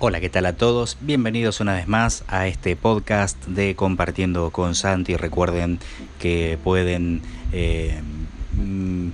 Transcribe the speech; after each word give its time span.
Hola, 0.00 0.20
¿qué 0.20 0.28
tal 0.28 0.46
a 0.46 0.52
todos? 0.52 0.96
Bienvenidos 1.00 1.58
una 1.58 1.74
vez 1.74 1.88
más 1.88 2.22
a 2.28 2.46
este 2.46 2.76
podcast 2.76 3.44
de 3.46 3.74
Compartiendo 3.74 4.52
con 4.52 4.76
Santi. 4.76 5.16
Recuerden 5.16 5.80
que 6.20 6.56
pueden, 6.62 7.20
eh, 7.52 8.00
mm, 8.52 9.08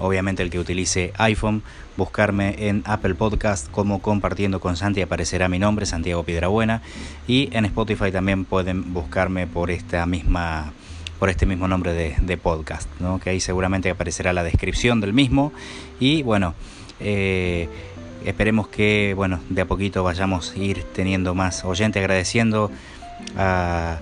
obviamente 0.00 0.42
el 0.42 0.50
que 0.50 0.58
utilice 0.58 1.14
iPhone, 1.16 1.62
buscarme 1.96 2.68
en 2.68 2.82
Apple 2.84 3.14
Podcast 3.14 3.70
como 3.70 4.02
Compartiendo 4.02 4.60
con 4.60 4.76
Santi. 4.76 5.00
Aparecerá 5.00 5.48
mi 5.48 5.58
nombre, 5.58 5.86
Santiago 5.86 6.22
Piedrabuena. 6.22 6.82
Y 7.26 7.48
en 7.56 7.64
Spotify 7.64 8.12
también 8.12 8.44
pueden 8.44 8.92
buscarme 8.92 9.46
por 9.46 9.70
esta 9.70 10.04
misma 10.04 10.74
por 11.18 11.30
este 11.30 11.46
mismo 11.46 11.66
nombre 11.66 11.94
de, 11.94 12.36
podcast, 12.36 12.90
¿no? 13.00 13.20
que 13.20 13.30
ahí 13.30 13.40
seguramente 13.40 13.88
aparecerá 13.88 14.34
la 14.34 14.42
descripción 14.42 15.00
del 15.00 15.14
mismo. 15.14 15.54
Y 15.98 16.22
bueno, 16.22 16.54
eh, 17.00 17.68
esperemos 18.24 18.68
que 18.68 19.14
bueno 19.16 19.40
de 19.48 19.62
a 19.62 19.66
poquito 19.66 20.02
vayamos 20.02 20.52
a 20.52 20.58
ir 20.58 20.84
teniendo 20.92 21.34
más 21.34 21.64
oyentes 21.64 22.00
agradeciendo 22.00 22.70
a, 23.36 23.98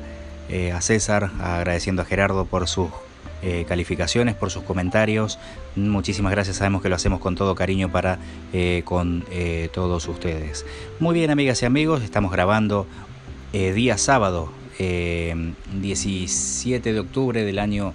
eh, 0.48 0.72
a 0.72 0.80
César 0.80 1.30
agradeciendo 1.40 2.02
a 2.02 2.04
Gerardo 2.04 2.44
por 2.44 2.68
sus 2.68 2.90
eh, 3.42 3.64
calificaciones 3.68 4.36
por 4.36 4.50
sus 4.50 4.62
comentarios. 4.62 5.40
Muchísimas 5.74 6.30
gracias 6.30 6.56
sabemos 6.56 6.80
que 6.80 6.88
lo 6.88 6.94
hacemos 6.94 7.20
con 7.20 7.34
todo 7.34 7.56
cariño 7.56 7.90
para 7.90 8.18
eh, 8.52 8.82
con 8.84 9.24
todos 9.72 10.06
ustedes. 10.06 10.64
Muy 11.00 11.14
bien 11.14 11.30
amigas 11.30 11.60
y 11.62 11.66
amigos 11.66 12.02
estamos 12.02 12.30
grabando 12.30 12.86
día 13.52 13.98
sábado 13.98 14.52
17 14.78 16.92
de 16.92 17.00
octubre 17.00 17.44
del 17.44 17.58
año 17.58 17.94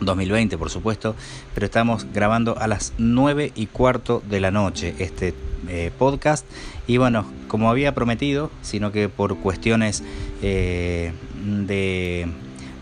2020 0.00 0.58
por 0.58 0.70
supuesto, 0.70 1.14
pero 1.54 1.66
estamos 1.66 2.06
grabando 2.12 2.58
a 2.58 2.66
las 2.66 2.92
9 2.98 3.52
y 3.54 3.66
cuarto 3.66 4.22
de 4.28 4.40
la 4.40 4.50
noche 4.50 4.94
este 4.98 5.34
eh, 5.68 5.90
podcast 5.98 6.46
y 6.86 6.98
bueno, 6.98 7.26
como 7.48 7.70
había 7.70 7.94
prometido, 7.94 8.50
sino 8.62 8.92
que 8.92 9.08
por 9.08 9.36
cuestiones 9.38 10.04
eh, 10.42 11.12
de, 11.44 12.28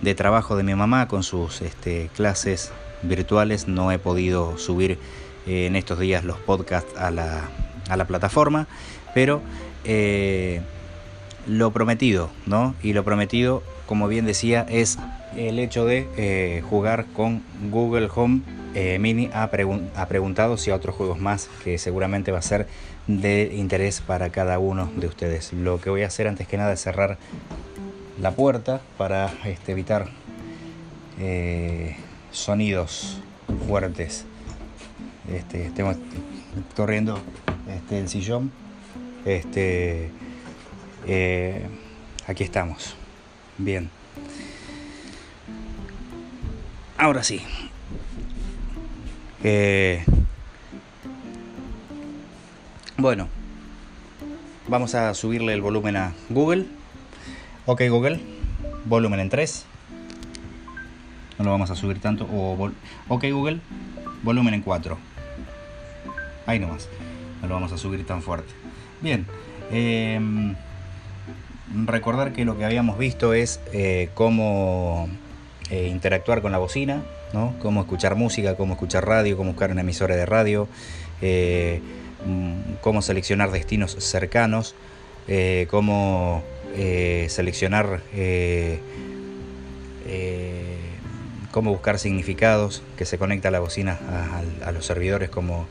de, 0.03 0.15
trabajo 0.15 0.57
de 0.57 0.65
mi 0.65 0.75
mamá 0.75 1.09
con 1.09 1.23
sus 1.23 1.62
este, 1.62 2.11
clases 2.15 2.73
virtuales 3.03 3.69
no 3.69 3.91
he 3.92 3.98
podido 3.98 4.59
subir 4.59 4.98
eh, 5.47 5.67
en 5.67 5.77
estos 5.77 5.98
días 5.98 6.25
los 6.25 6.39
podcasts 6.39 6.97
a 6.98 7.11
la, 7.11 7.48
a 7.89 7.97
la 7.97 8.07
plataforma, 8.07 8.67
pero 9.15 9.41
lo 11.47 11.70
prometido, 11.73 12.31
¿no? 12.47 12.75
Y 12.83 12.95
lo 12.95 13.05
prometido, 13.05 13.62
como 13.87 14.09
bien 14.09 14.25
decía, 14.25 14.67
es 14.69 14.99
el 15.37 15.59
hecho 15.59 15.85
de 15.85 16.09
eh, 16.17 16.63
jugar 16.69 17.07
con 17.07 17.43
Google 17.71 18.09
Home 18.15 18.43
eh, 18.75 18.99
Mini 18.99 19.31
ha, 19.33 19.51
preguntado 19.51 20.57
si 20.57 20.71
a 20.71 20.75
otros 20.75 20.97
juegos 20.97 21.21
más 21.21 21.49
que 21.63 21.79
seguramente 21.79 22.33
va 22.33 22.39
a 22.39 22.43
ser 22.43 22.67
de 23.07 23.53
interés 23.55 24.01
para 24.01 24.31
cada 24.31 24.59
uno 24.59 24.91
de 24.97 25.07
ustedes. 25.07 25.53
Lo 25.53 25.81
que 25.81 25.91
voy 25.91 26.03
a 26.03 26.09
hacer 26.09 26.27
antes 26.27 26.49
que 26.49 26.57
nada 26.57 26.73
es 26.73 26.81
cerrar 26.81 27.19
la 28.21 28.33
puerta 28.33 28.81
para 28.99 29.33
este, 29.45 29.73
evitar 29.73 30.09
eh, 31.21 31.97
sonidos 32.33 33.21
fuertes. 33.69 34.25
Este, 35.33 35.71
tengo 35.71 35.95
corriendo 36.75 37.21
este, 37.73 38.01
el 38.01 38.09
sillón. 38.09 38.51
Este, 39.25 40.11
aquí 42.27 42.43
estamos. 42.43 42.97
Bien. 43.59 43.91
Ahora 46.97 47.23
sí. 47.23 47.41
Eh, 49.43 50.05
bueno, 52.97 53.29
vamos 54.69 54.95
a 54.95 55.13
subirle 55.15 55.53
el 55.53 55.61
volumen 55.61 55.97
a 55.97 56.15
Google. 56.31 56.67
Ok 57.67 57.83
Google, 57.89 58.20
volumen 58.87 59.20
en 59.20 59.29
3. 59.29 59.67
No 61.39 61.45
lo 61.45 61.51
vamos 61.51 61.70
a 61.70 61.77
subir 61.77 62.01
tanto. 62.01 62.25
ok 62.27 63.25
Google, 63.33 63.61
volumen 64.23 64.55
en 64.55 64.63
4. 64.63 64.98
Ahí 66.47 66.59
nomás. 66.59 66.89
No 67.43 67.48
lo 67.48 67.55
vamos 67.55 67.73
a 67.73 67.79
subir 67.79 68.07
tan 68.07 68.23
fuerte. 68.23 68.53
Bien. 69.01 69.27
Em, 69.70 70.55
recordar 71.73 72.33
que 72.33 72.45
lo 72.45 72.57
que 72.57 72.64
habíamos 72.64 72.98
visto 72.98 73.35
es 73.35 73.61
eh, 73.73 74.11
cómo 74.14 75.08
eh, 75.70 75.89
interactuar 75.89 76.42
con 76.42 76.52
la 76.52 76.58
bocina, 76.58 77.02
¿no? 77.33 77.55
cómo 77.61 77.80
escuchar 77.80 78.14
música, 78.14 78.57
cómo 78.57 78.75
escuchar 78.75 79.07
radio, 79.07 79.36
cómo 79.36 79.52
buscar 79.52 79.70
una 79.70 79.80
emisora 79.80 80.17
de 80.17 80.27
radio, 80.27 80.69
eh, 81.23 81.80
mm, 82.27 82.75
cómo 82.80 83.02
seleccionar 83.02 83.51
destinos 83.51 83.97
cercanos, 83.98 84.75
cómo 85.70 86.42
seleccionar, 87.29 88.01
cómo 91.51 91.70
buscar 91.70 91.98
significados 91.98 92.83
que 92.98 93.07
se 93.07 93.17
conecta 93.17 93.48
a 93.48 93.51
la 93.52 93.61
bocina 93.61 93.98
a, 94.64 94.73
los 94.73 94.85
servidores 94.85 95.31
como 95.31 95.67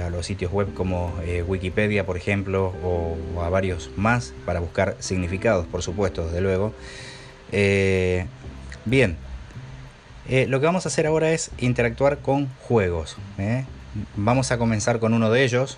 a 0.00 0.10
los 0.10 0.26
sitios 0.26 0.52
web 0.52 0.72
como 0.74 1.14
Wikipedia, 1.46 2.06
por 2.06 2.16
ejemplo, 2.16 2.72
o, 2.82 3.16
a 3.42 3.48
varios 3.48 3.90
más 3.96 4.34
para 4.44 4.60
buscar 4.60 4.96
significados, 5.00 5.66
por 5.66 5.82
supuesto, 5.82 6.26
desde 6.26 6.40
luego. 6.40 6.72
bien, 8.84 9.16
eh, 10.28 10.46
lo 10.48 10.58
que 10.58 10.66
vamos 10.66 10.86
a 10.86 10.88
hacer 10.88 11.06
ahora 11.06 11.30
es 11.30 11.50
interactuar 11.58 12.18
con 12.18 12.48
juegos. 12.62 13.16
¿eh? 13.38 13.64
Vamos 14.16 14.50
a 14.50 14.58
comenzar 14.58 14.98
con 14.98 15.14
uno 15.14 15.30
de 15.30 15.44
ellos. 15.44 15.76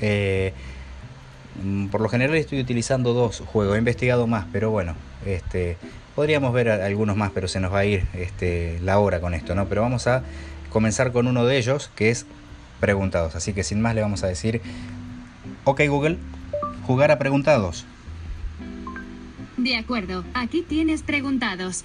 Eh, 0.00 0.52
por 1.90 2.00
lo 2.00 2.08
general 2.08 2.34
estoy 2.36 2.60
utilizando 2.60 3.12
dos 3.12 3.40
juegos, 3.46 3.76
he 3.76 3.78
investigado 3.78 4.26
más, 4.26 4.46
pero 4.52 4.70
bueno, 4.70 4.96
este, 5.24 5.76
podríamos 6.16 6.52
ver 6.52 6.68
algunos 6.68 7.16
más, 7.16 7.30
pero 7.32 7.46
se 7.46 7.60
nos 7.60 7.72
va 7.72 7.80
a 7.80 7.84
ir 7.84 8.06
este, 8.14 8.80
la 8.82 8.98
hora 8.98 9.20
con 9.20 9.34
esto, 9.34 9.54
¿no? 9.54 9.68
Pero 9.68 9.82
vamos 9.82 10.08
a 10.08 10.24
comenzar 10.70 11.12
con 11.12 11.28
uno 11.28 11.44
de 11.44 11.56
ellos 11.56 11.92
que 11.94 12.10
es 12.10 12.26
preguntados. 12.80 13.34
Así 13.34 13.52
que 13.52 13.62
sin 13.62 13.80
más 13.80 13.94
le 13.94 14.02
vamos 14.02 14.22
a 14.24 14.26
decir, 14.26 14.60
ok 15.64 15.82
Google, 15.88 16.18
jugar 16.86 17.10
a 17.10 17.18
preguntados. 17.18 17.84
De 19.56 19.76
acuerdo, 19.76 20.24
aquí 20.34 20.62
tienes 20.62 21.02
preguntados. 21.02 21.84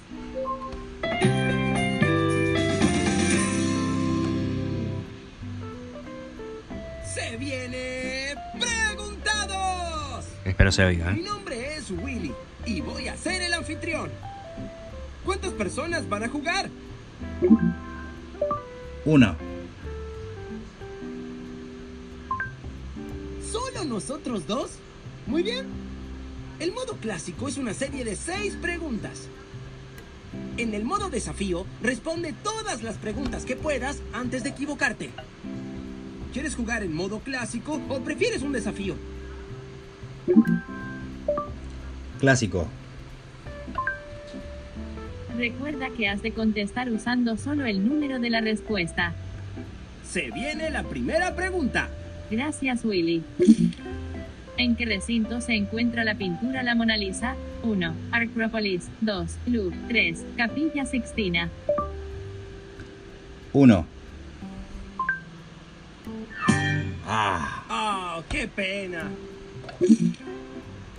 viene 7.40 8.34
Preguntados. 8.58 10.26
Espero 10.44 10.70
se 10.70 10.84
oiga. 10.84 11.10
¿eh? 11.10 11.14
Mi 11.14 11.22
nombre 11.22 11.76
es 11.76 11.90
Willy 11.90 12.32
y 12.66 12.80
voy 12.80 13.08
a 13.08 13.16
ser 13.16 13.42
el 13.42 13.54
anfitrión. 13.54 14.10
¿Cuántas 15.24 15.52
personas 15.52 16.08
van 16.08 16.24
a 16.24 16.28
jugar? 16.28 16.68
Uno. 19.04 19.49
¿Solo 23.80 23.94
nosotros 23.94 24.46
dos? 24.46 24.72
Muy 25.26 25.42
bien. 25.42 25.64
El 26.58 26.72
modo 26.72 26.98
clásico 27.00 27.48
es 27.48 27.56
una 27.56 27.72
serie 27.72 28.04
de 28.04 28.14
seis 28.14 28.54
preguntas. 28.60 29.28
En 30.58 30.74
el 30.74 30.84
modo 30.84 31.08
desafío, 31.08 31.64
responde 31.82 32.34
todas 32.42 32.82
las 32.82 32.98
preguntas 32.98 33.46
que 33.46 33.56
puedas 33.56 34.02
antes 34.12 34.44
de 34.44 34.50
equivocarte. 34.50 35.10
¿Quieres 36.34 36.56
jugar 36.56 36.82
en 36.82 36.92
modo 36.92 37.20
clásico 37.20 37.80
o 37.88 38.00
prefieres 38.00 38.42
un 38.42 38.52
desafío? 38.52 38.96
Clásico. 42.18 42.68
Recuerda 45.38 45.88
que 45.88 46.06
has 46.06 46.20
de 46.20 46.32
contestar 46.32 46.90
usando 46.90 47.38
solo 47.38 47.64
el 47.64 47.88
número 47.88 48.18
de 48.18 48.28
la 48.28 48.42
respuesta. 48.42 49.14
Se 50.06 50.30
viene 50.32 50.68
la 50.70 50.82
primera 50.82 51.34
pregunta. 51.34 51.88
Gracias, 52.30 52.84
Willy. 52.84 53.24
¿En 54.60 54.76
qué 54.76 54.84
recinto 54.84 55.40
se 55.40 55.54
encuentra 55.54 56.04
la 56.04 56.16
pintura 56.16 56.62
La 56.62 56.74
Mona 56.74 56.98
Lisa? 56.98 57.34
1. 57.62 57.94
Acropolis. 58.12 58.90
2. 59.00 59.38
Louvre. 59.46 59.74
3. 59.88 60.22
Capilla 60.36 60.84
Sixtina. 60.84 61.48
1. 63.54 63.86
Ah. 67.06 68.22
qué 68.28 68.46
pena! 68.48 69.08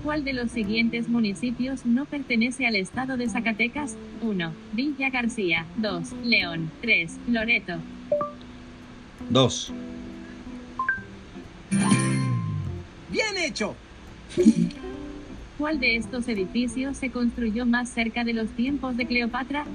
¿Cuál 0.03 0.23
de 0.23 0.33
los 0.33 0.49
siguientes 0.49 1.07
municipios 1.07 1.85
no 1.85 2.05
pertenece 2.05 2.65
al 2.65 2.75
estado 2.75 3.15
de 3.15 3.29
Zacatecas? 3.29 3.95
1. 4.23 4.53
Villa 4.73 5.11
García. 5.11 5.67
2. 5.77 6.13
León. 6.23 6.71
3. 6.81 7.15
Loreto. 7.27 7.75
2. 9.29 9.73
¡Bien 13.31 13.45
hecho! 13.45 13.75
¿Cuál 15.57 15.79
de 15.79 15.95
estos 15.95 16.27
edificios 16.27 16.97
se 16.97 17.11
construyó 17.11 17.65
más 17.65 17.89
cerca 17.89 18.23
de 18.23 18.33
los 18.33 18.49
tiempos 18.49 18.97
de 18.97 19.05
Cleopatra? 19.05 19.65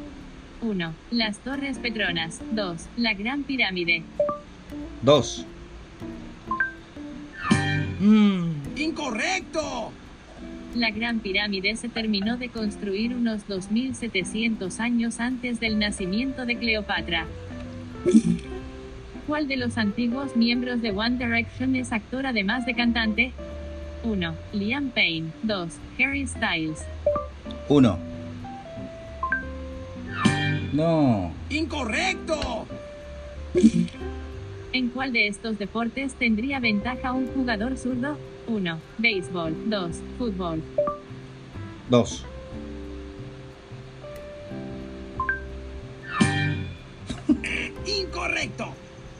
1. 0.60 0.92
Las 1.10 1.38
Torres 1.38 1.78
Petronas. 1.78 2.40
2. 2.52 2.86
La 2.96 3.14
Gran 3.14 3.44
Pirámide. 3.44 4.02
2. 5.02 5.46
Mm. 8.00 8.50
¡Incorrecto! 8.76 9.92
La 10.74 10.90
Gran 10.90 11.20
Pirámide 11.20 11.76
se 11.76 11.88
terminó 11.88 12.36
de 12.36 12.48
construir 12.50 13.14
unos 13.14 13.46
2700 13.46 14.80
años 14.80 15.20
antes 15.20 15.60
del 15.60 15.78
nacimiento 15.78 16.44
de 16.44 16.58
Cleopatra. 16.58 17.26
¿Cuál 19.26 19.48
de 19.48 19.56
los 19.56 19.76
antiguos 19.76 20.36
miembros 20.36 20.80
de 20.82 20.92
One 20.92 21.18
Direction 21.18 21.74
es 21.74 21.92
actor 21.92 22.26
además 22.26 22.64
de 22.64 22.74
cantante? 22.74 23.32
1. 24.04 24.34
Liam 24.52 24.90
Payne. 24.90 25.32
2. 25.42 25.68
Harry 25.98 26.26
Styles. 26.28 26.84
1. 27.68 27.98
No. 30.72 31.32
¡Incorrecto! 31.50 32.66
¿En 34.72 34.90
cuál 34.90 35.12
de 35.12 35.26
estos 35.26 35.58
deportes 35.58 36.14
tendría 36.14 36.60
ventaja 36.60 37.12
un 37.12 37.26
jugador 37.26 37.76
zurdo? 37.78 38.16
1. 38.46 38.78
Béisbol. 38.98 39.68
2. 39.68 39.90
Fútbol. 40.18 40.62
2. 41.90 42.26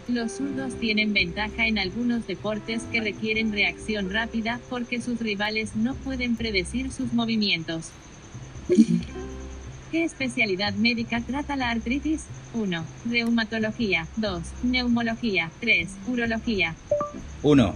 Los 0.08 0.32
zurdos 0.32 0.74
tienen 0.78 1.12
ventaja 1.12 1.66
en 1.66 1.78
algunos 1.78 2.26
deportes 2.28 2.82
que 2.92 3.00
requieren 3.00 3.52
reacción 3.52 4.10
rápida 4.12 4.60
porque 4.70 5.00
sus 5.00 5.18
rivales 5.18 5.74
no 5.74 5.94
pueden 5.96 6.36
predecir 6.36 6.92
sus 6.92 7.12
movimientos. 7.12 7.90
¿Qué 9.90 10.04
especialidad 10.04 10.74
médica 10.74 11.20
trata 11.20 11.56
la 11.56 11.70
artritis? 11.70 12.24
1. 12.54 12.84
Reumatología. 13.10 14.06
2. 14.16 14.42
Neumología. 14.62 15.50
3. 15.60 15.88
Urología. 16.06 16.76
1. 17.42 17.74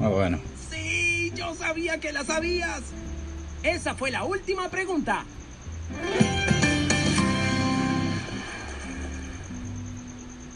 Ah, 0.00 0.08
bueno. 0.08 0.38
Sí, 0.70 1.32
yo 1.34 1.54
sabía 1.54 1.98
que 1.98 2.12
la 2.12 2.24
sabías. 2.24 2.82
Esa 3.64 3.94
fue 3.94 4.12
la 4.12 4.24
última 4.24 4.68
pregunta. 4.68 5.24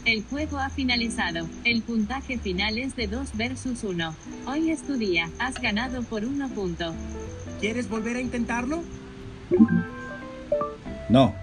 El 0.07 0.23
juego 0.23 0.57
ha 0.57 0.69
finalizado. 0.69 1.49
El 1.65 1.81
puntaje 1.81 2.37
final 2.37 2.77
es 2.77 2.95
de 2.95 3.07
2 3.07 3.35
versus 3.35 3.83
1. 3.83 4.15
Hoy 4.47 4.71
es 4.71 4.83
tu 4.83 4.93
día. 4.93 5.29
Has 5.37 5.55
ganado 5.55 6.01
por 6.01 6.23
1 6.23 6.47
punto. 6.55 6.93
¿Quieres 7.59 7.89
volver 7.89 8.15
a 8.15 8.21
intentarlo? 8.21 8.83
No. 11.09 11.35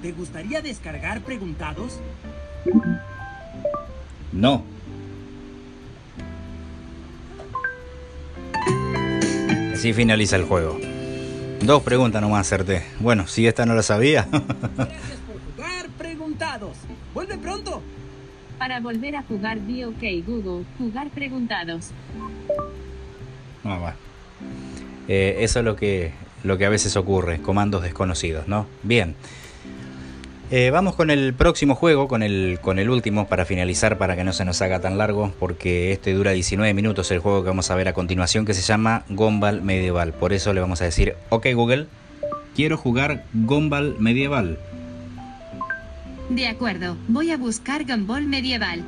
¿Te 0.00 0.12
gustaría 0.12 0.62
descargar 0.62 1.20
preguntados? 1.20 2.00
No. 4.32 4.64
Así 9.74 9.92
finaliza 9.92 10.36
el 10.36 10.44
juego. 10.44 10.78
Dos 11.62 11.82
preguntas 11.82 12.22
nomás 12.22 12.46
acerté. 12.46 12.84
Bueno, 13.00 13.26
si 13.26 13.46
esta 13.46 13.66
no 13.66 13.74
la 13.74 13.82
sabía. 13.82 14.26
Gracias 14.30 15.18
por 15.26 15.54
jugar 15.54 15.88
preguntados. 15.98 16.76
Vuelve 17.12 17.36
pronto. 17.36 17.82
Para 18.58 18.80
volver 18.80 19.16
a 19.16 19.22
jugar 19.22 19.60
di 19.66 19.84
OK 19.84 20.02
Google, 20.26 20.64
jugar 20.78 21.10
preguntados. 21.10 21.90
Ah, 23.64 23.78
bueno. 23.78 23.96
Eh, 25.08 25.38
eso 25.40 25.60
es 25.60 25.64
lo 25.64 25.76
que, 25.76 26.12
lo 26.44 26.58
que 26.58 26.66
a 26.66 26.68
veces 26.68 26.96
ocurre, 26.96 27.40
comandos 27.40 27.82
desconocidos, 27.82 28.46
¿no? 28.48 28.66
Bien. 28.82 29.14
Eh, 30.50 30.70
vamos 30.70 30.94
con 30.94 31.10
el 31.10 31.34
próximo 31.34 31.74
juego, 31.74 32.08
con 32.08 32.22
el, 32.22 32.58
con 32.62 32.78
el 32.78 32.88
último, 32.88 33.28
para 33.28 33.44
finalizar, 33.44 33.98
para 33.98 34.16
que 34.16 34.24
no 34.24 34.32
se 34.32 34.46
nos 34.46 34.62
haga 34.62 34.80
tan 34.80 34.96
largo, 34.96 35.30
porque 35.38 35.92
este 35.92 36.14
dura 36.14 36.30
19 36.30 36.72
minutos, 36.72 37.10
el 37.10 37.18
juego 37.18 37.42
que 37.42 37.48
vamos 37.48 37.70
a 37.70 37.74
ver 37.74 37.88
a 37.88 37.92
continuación, 37.92 38.46
que 38.46 38.54
se 38.54 38.62
llama 38.62 39.04
Gombal 39.10 39.60
Medieval. 39.60 40.14
Por 40.14 40.32
eso 40.32 40.54
le 40.54 40.60
vamos 40.60 40.80
a 40.80 40.84
decir, 40.84 41.16
ok 41.28 41.48
Google, 41.54 41.86
quiero 42.54 42.78
jugar 42.78 43.24
Gombal 43.34 43.96
Medieval. 43.98 44.58
De 46.30 46.46
acuerdo, 46.46 46.96
voy 47.08 47.30
a 47.30 47.38
buscar 47.38 47.84
Gumball 47.86 48.26
medieval. 48.26 48.84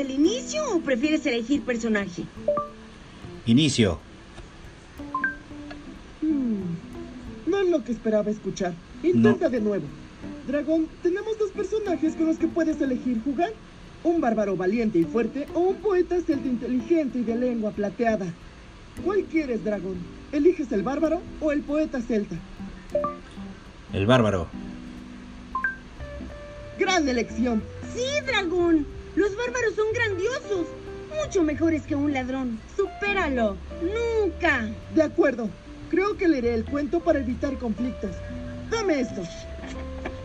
Desde 0.00 0.14
el 0.14 0.20
inicio 0.20 0.62
o 0.74 0.80
prefieres 0.80 1.24
elegir 1.26 1.62
personaje? 1.62 2.24
Inicio. 3.46 3.98
Hmm, 6.22 6.74
No 7.46 7.58
es 7.58 7.68
lo 7.68 7.84
que 7.84 7.92
esperaba 7.92 8.30
escuchar. 8.30 8.72
Intenta 9.02 9.48
de 9.48 9.60
nuevo. 9.60 9.84
Dragón, 10.46 10.88
tenemos 11.02 11.38
dos 11.38 11.50
personajes 11.50 12.14
con 12.14 12.26
los 12.26 12.38
que 12.38 12.48
puedes 12.48 12.80
elegir 12.80 13.20
jugar. 13.24 13.52
Un 14.02 14.20
bárbaro 14.20 14.56
valiente 14.56 14.98
y 14.98 15.04
fuerte 15.04 15.46
o 15.54 15.60
un 15.60 15.76
poeta 15.76 16.16
celta 16.20 16.48
inteligente 16.48 17.18
y 17.18 17.22
de 17.22 17.36
lengua 17.36 17.70
plateada. 17.70 18.26
¿Cuál 19.04 19.24
quieres, 19.24 19.62
dragón? 19.64 19.96
¿Eliges 20.32 20.72
el 20.72 20.82
bárbaro 20.82 21.20
o 21.40 21.52
el 21.52 21.60
poeta 21.60 22.00
celta? 22.00 22.36
El 23.92 24.06
bárbaro. 24.06 24.46
Gran 26.78 27.06
elección. 27.08 27.62
Sí, 27.94 28.04
dragón. 28.26 28.86
Los 29.16 29.36
bárbaros 29.36 29.74
son 29.74 29.86
grandiosos. 29.92 30.66
Mucho 31.22 31.42
mejores 31.42 31.82
que 31.82 31.94
un 31.94 32.12
ladrón. 32.12 32.60
Supéralo. 32.76 33.56
Nunca. 33.82 34.68
De 34.94 35.02
acuerdo. 35.02 35.48
Creo 35.90 36.16
que 36.16 36.28
leeré 36.28 36.54
el 36.54 36.64
cuento 36.64 37.00
para 37.00 37.18
evitar 37.18 37.58
conflictos. 37.58 38.12
Dame 38.70 39.00
esto. 39.00 39.22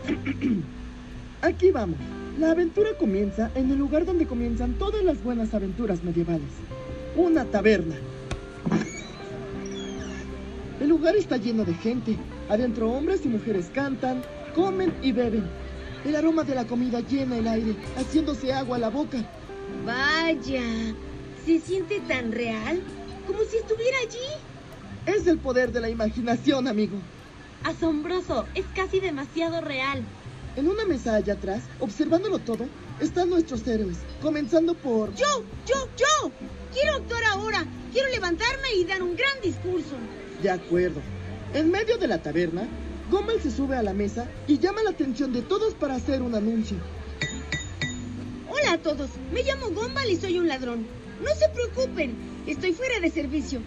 Aquí 1.42 1.72
vamos. 1.72 1.98
La 2.40 2.52
aventura 2.52 2.90
comienza 3.00 3.50
en 3.56 3.72
el 3.72 3.78
lugar 3.78 4.06
donde 4.06 4.28
comienzan 4.28 4.74
todas 4.74 5.04
las 5.04 5.24
buenas 5.24 5.54
aventuras 5.54 6.04
medievales. 6.04 6.52
Una 7.16 7.46
taberna. 7.46 7.96
El 10.80 10.90
lugar 10.90 11.16
está 11.16 11.38
lleno 11.38 11.64
de 11.64 11.74
gente. 11.74 12.18
Adentro 12.50 12.92
hombres 12.92 13.26
y 13.26 13.30
mujeres 13.30 13.72
cantan, 13.74 14.22
comen 14.54 14.94
y 15.02 15.12
beben. 15.14 15.46
El 16.06 16.16
aroma 16.16 16.44
de 16.44 16.54
la 16.54 16.68
comida 16.68 17.00
llena 17.00 17.38
el 17.38 17.48
aire, 17.48 17.76
haciéndose 17.98 18.54
agua 18.54 18.78
a 18.78 18.80
la 18.80 18.90
boca. 18.90 19.18
Vaya. 19.84 20.62
Se 21.44 21.60
siente 21.60 22.00
tan 22.02 22.32
real. 22.32 22.80
Como 23.26 23.40
si 23.40 23.58
estuviera 23.58 23.98
allí. 24.00 25.18
Es 25.18 25.26
el 25.26 25.40
poder 25.40 25.72
de 25.72 25.82
la 25.82 25.90
imaginación, 25.90 26.68
amigo. 26.68 26.98
Asombroso. 27.64 28.46
Es 28.54 28.66
casi 28.76 29.00
demasiado 29.00 29.62
real. 29.62 30.04
En 30.56 30.68
una 30.68 30.86
mesa 30.86 31.16
allá 31.16 31.34
atrás, 31.34 31.64
observándolo 31.80 32.38
todo, 32.38 32.68
están 33.00 33.30
nuestros 33.32 33.68
héroes, 33.68 33.98
comenzando 34.22 34.76
por... 34.76 35.14
Yo, 35.16 35.44
yo, 35.66 35.90
yo. 35.98 36.32
Quiero 36.72 36.98
actuar 36.98 37.24
ahora. 37.32 37.66
Quiero 37.92 38.10
levantarme 38.10 38.76
y 38.78 38.86
dar 38.86 39.02
un 39.02 39.16
gran 39.16 39.42
discurso. 39.42 39.96
De 40.44 40.52
acuerdo. 40.52 41.02
En 41.56 41.72
medio 41.72 41.98
de 41.98 42.08
la 42.08 42.22
taberna, 42.22 42.68
Gommel 43.10 43.40
se 43.40 43.52
sube 43.52 43.78
a 43.78 43.84
la 43.84 43.94
mesa 43.94 44.28
y 44.48 44.58
llama 44.58 44.82
la 44.84 44.90
atención 44.90 45.32
de 45.32 45.44
todos 45.44 45.76
para 45.76 45.96
hacer 45.96 46.24
un 46.24 46.34
anuncio. 46.34 46.78
Hola 48.50 48.74
a 48.74 48.78
todos, 48.80 49.12
me 49.32 49.44
llamo 49.44 49.70
Gombal 49.70 50.10
y 50.10 50.16
soy 50.16 50.40
un 50.40 50.48
ladrón. 50.48 50.88
No 51.22 51.30
se 51.36 51.48
preocupen, 51.50 52.16
estoy 52.48 52.74
fuera 52.74 53.00
de 53.00 53.12
servicio. 53.12 53.62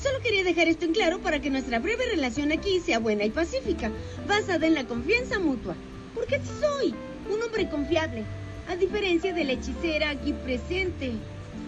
Solo 0.00 0.20
quería 0.22 0.42
dejar 0.42 0.66
esto 0.66 0.86
en 0.86 0.92
claro 0.92 1.20
para 1.20 1.40
que 1.40 1.50
nuestra 1.50 1.78
breve 1.78 2.06
relación 2.06 2.50
aquí 2.50 2.80
sea 2.80 2.98
buena 2.98 3.24
y 3.24 3.30
pacífica, 3.30 3.92
basada 4.26 4.66
en 4.66 4.74
la 4.74 4.84
confianza 4.84 5.38
mutua. 5.38 5.76
Porque 6.14 6.36
así 6.36 6.50
soy, 6.60 6.94
un 7.32 7.40
hombre 7.42 7.68
confiable, 7.68 8.24
a 8.68 8.74
diferencia 8.74 9.32
de 9.32 9.44
la 9.44 9.52
hechicera 9.52 10.10
aquí 10.10 10.32
presente. 10.32 11.12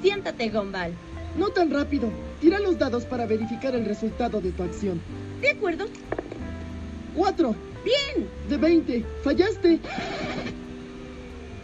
Siéntate, 0.03 0.49
Gombal. 0.49 0.93
No 1.39 1.51
tan 1.51 1.71
rápido. 1.71 2.11
Tira 2.41 2.59
los 2.59 2.79
dados 2.79 3.05
para 3.05 3.27
verificar 3.27 3.75
el 3.75 3.85
resultado 3.85 4.41
de 4.41 4.51
tu 4.51 4.63
acción. 4.65 5.01
¿De 5.41 5.51
acuerdo? 5.51 5.87
¡Cuatro! 7.15 7.55
Bien. 7.85 8.29
De 8.49 8.57
20. 8.57 9.05
¡Fallaste! 9.23 9.81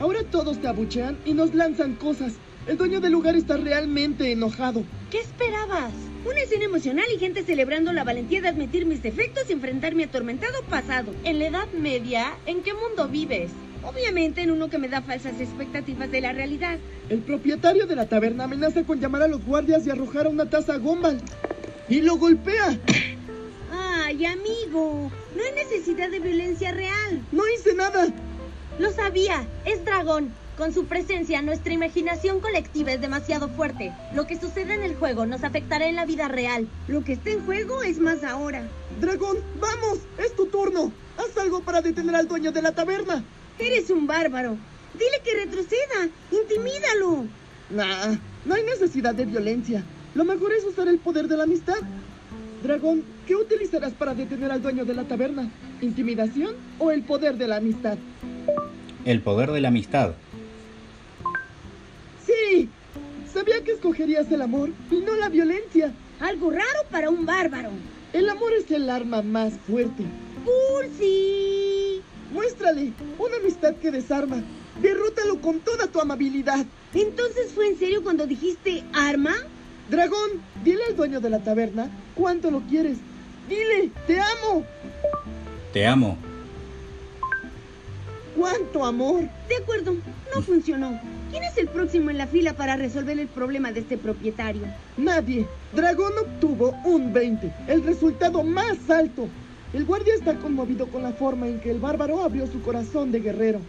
Ahora 0.00 0.22
todos 0.30 0.60
te 0.60 0.68
abuchean 0.68 1.18
y 1.24 1.32
nos 1.32 1.54
lanzan 1.54 1.94
cosas. 1.94 2.34
El 2.66 2.76
dueño 2.76 3.00
del 3.00 3.12
lugar 3.12 3.34
está 3.34 3.56
realmente 3.56 4.30
enojado. 4.30 4.84
¿Qué 5.10 5.20
esperabas? 5.20 5.92
Una 6.28 6.40
escena 6.40 6.64
emocional 6.64 7.06
y 7.14 7.18
gente 7.18 7.42
celebrando 7.42 7.92
la 7.92 8.04
valentía 8.04 8.42
de 8.42 8.48
admitir 8.48 8.84
mis 8.84 9.02
defectos 9.02 9.44
y 9.48 9.54
enfrentar 9.54 9.94
mi 9.94 10.02
atormentado 10.02 10.62
pasado. 10.68 11.14
En 11.24 11.38
la 11.38 11.46
Edad 11.46 11.68
Media, 11.72 12.36
¿en 12.46 12.62
qué 12.62 12.74
mundo 12.74 13.08
vives? 13.08 13.50
Obviamente 13.82 14.42
en 14.42 14.50
uno 14.50 14.68
que 14.68 14.78
me 14.78 14.88
da 14.88 15.00
falsas 15.00 15.40
expectativas 15.40 16.10
de 16.10 16.20
la 16.20 16.32
realidad. 16.32 16.78
El 17.08 17.20
propietario 17.20 17.86
de 17.86 17.96
la 17.96 18.06
taberna 18.06 18.44
amenaza 18.44 18.82
con 18.82 19.00
llamar 19.00 19.22
a 19.22 19.28
los 19.28 19.44
guardias 19.44 19.86
y 19.86 19.90
arrojar 19.90 20.26
una 20.26 20.50
taza 20.50 20.74
a 20.74 20.78
Gombal. 20.78 21.20
¡Y 21.88 22.02
lo 22.02 22.16
golpea! 22.16 22.78
Ay, 24.08 24.24
amigo, 24.24 25.12
no 25.36 25.42
hay 25.42 25.52
necesidad 25.52 26.08
de 26.08 26.18
violencia 26.18 26.72
real. 26.72 27.22
No 27.30 27.42
hice 27.46 27.74
nada. 27.74 28.08
Lo 28.78 28.90
sabía, 28.90 29.46
es 29.66 29.84
dragón. 29.84 30.32
Con 30.56 30.72
su 30.72 30.86
presencia, 30.86 31.42
nuestra 31.42 31.74
imaginación 31.74 32.40
colectiva 32.40 32.92
es 32.92 33.02
demasiado 33.02 33.50
fuerte. 33.50 33.92
Lo 34.14 34.26
que 34.26 34.40
sucede 34.40 34.72
en 34.72 34.82
el 34.82 34.96
juego 34.96 35.26
nos 35.26 35.44
afectará 35.44 35.88
en 35.88 35.96
la 35.96 36.06
vida 36.06 36.26
real. 36.26 36.66
Lo 36.86 37.04
que 37.04 37.12
está 37.12 37.28
en 37.28 37.44
juego 37.44 37.82
es 37.82 37.98
más 37.98 38.24
ahora. 38.24 38.66
Dragón, 38.98 39.36
vamos, 39.60 39.98
es 40.16 40.34
tu 40.34 40.46
turno. 40.46 40.90
Haz 41.18 41.36
algo 41.36 41.60
para 41.60 41.82
detener 41.82 42.14
al 42.14 42.28
dueño 42.28 42.50
de 42.50 42.62
la 42.62 42.72
taberna. 42.72 43.22
Eres 43.58 43.90
un 43.90 44.06
bárbaro. 44.06 44.56
Dile 44.94 45.20
que 45.22 45.34
retroceda. 45.44 46.08
Intimídalo. 46.30 47.26
Nah, 47.68 48.16
no 48.46 48.54
hay 48.54 48.62
necesidad 48.62 49.14
de 49.14 49.26
violencia. 49.26 49.84
Lo 50.14 50.24
mejor 50.24 50.54
es 50.54 50.64
usar 50.64 50.88
el 50.88 50.98
poder 50.98 51.28
de 51.28 51.36
la 51.36 51.42
amistad. 51.42 51.76
Dragón, 52.62 53.04
¿qué 53.26 53.36
utilizarás 53.36 53.92
para 53.92 54.14
detener 54.14 54.50
al 54.50 54.60
dueño 54.60 54.84
de 54.84 54.94
la 54.94 55.04
taberna? 55.04 55.48
¿Intimidación 55.80 56.56
o 56.78 56.90
el 56.90 57.02
poder 57.02 57.36
de 57.36 57.46
la 57.46 57.56
amistad? 57.56 57.96
El 59.04 59.20
poder 59.22 59.52
de 59.52 59.60
la 59.60 59.68
amistad. 59.68 60.14
Sí, 62.26 62.68
sabía 63.32 63.62
que 63.62 63.72
escogerías 63.72 64.30
el 64.32 64.42
amor 64.42 64.70
y 64.90 64.96
no 64.96 65.14
la 65.16 65.28
violencia. 65.28 65.92
Algo 66.18 66.50
raro 66.50 66.80
para 66.90 67.10
un 67.10 67.24
bárbaro. 67.24 67.70
El 68.12 68.28
amor 68.28 68.52
es 68.52 68.70
el 68.72 68.90
arma 68.90 69.22
más 69.22 69.54
fuerte. 69.66 70.04
¡Pulsi! 70.44 72.00
Muéstrale 72.32 72.92
una 73.18 73.36
amistad 73.36 73.76
que 73.76 73.92
desarma. 73.92 74.42
Derrótalo 74.82 75.40
con 75.40 75.60
toda 75.60 75.86
tu 75.86 76.00
amabilidad. 76.00 76.66
¿Entonces 76.92 77.52
fue 77.52 77.68
en 77.68 77.78
serio 77.78 78.02
cuando 78.02 78.26
dijiste 78.26 78.82
arma? 78.92 79.34
Dragón, 79.88 80.42
dile 80.64 80.82
al 80.88 80.96
dueño 80.96 81.20
de 81.20 81.30
la 81.30 81.38
taberna 81.38 81.88
cuánto 82.14 82.50
lo 82.50 82.60
quieres. 82.60 82.98
Dile, 83.48 83.90
te 84.06 84.20
amo. 84.20 84.64
Te 85.72 85.86
amo. 85.86 86.18
¿Cuánto 88.36 88.84
amor? 88.84 89.22
De 89.48 89.56
acuerdo, 89.56 89.96
no 90.34 90.42
funcionó. 90.42 91.00
¿Quién 91.30 91.42
es 91.44 91.56
el 91.56 91.68
próximo 91.68 92.10
en 92.10 92.18
la 92.18 92.26
fila 92.26 92.52
para 92.52 92.76
resolver 92.76 93.18
el 93.18 93.28
problema 93.28 93.72
de 93.72 93.80
este 93.80 93.98
propietario? 93.98 94.62
Nadie. 94.96 95.46
Dragón 95.74 96.12
obtuvo 96.20 96.74
un 96.84 97.12
20, 97.12 97.52
el 97.68 97.82
resultado 97.82 98.42
más 98.44 98.90
alto. 98.90 99.28
El 99.72 99.84
guardia 99.84 100.14
está 100.14 100.34
conmovido 100.36 100.86
con 100.86 101.02
la 101.02 101.12
forma 101.12 101.48
en 101.48 101.60
que 101.60 101.70
el 101.70 101.78
bárbaro 101.78 102.22
abrió 102.22 102.46
su 102.46 102.62
corazón 102.62 103.10
de 103.10 103.20
guerrero. 103.20 103.60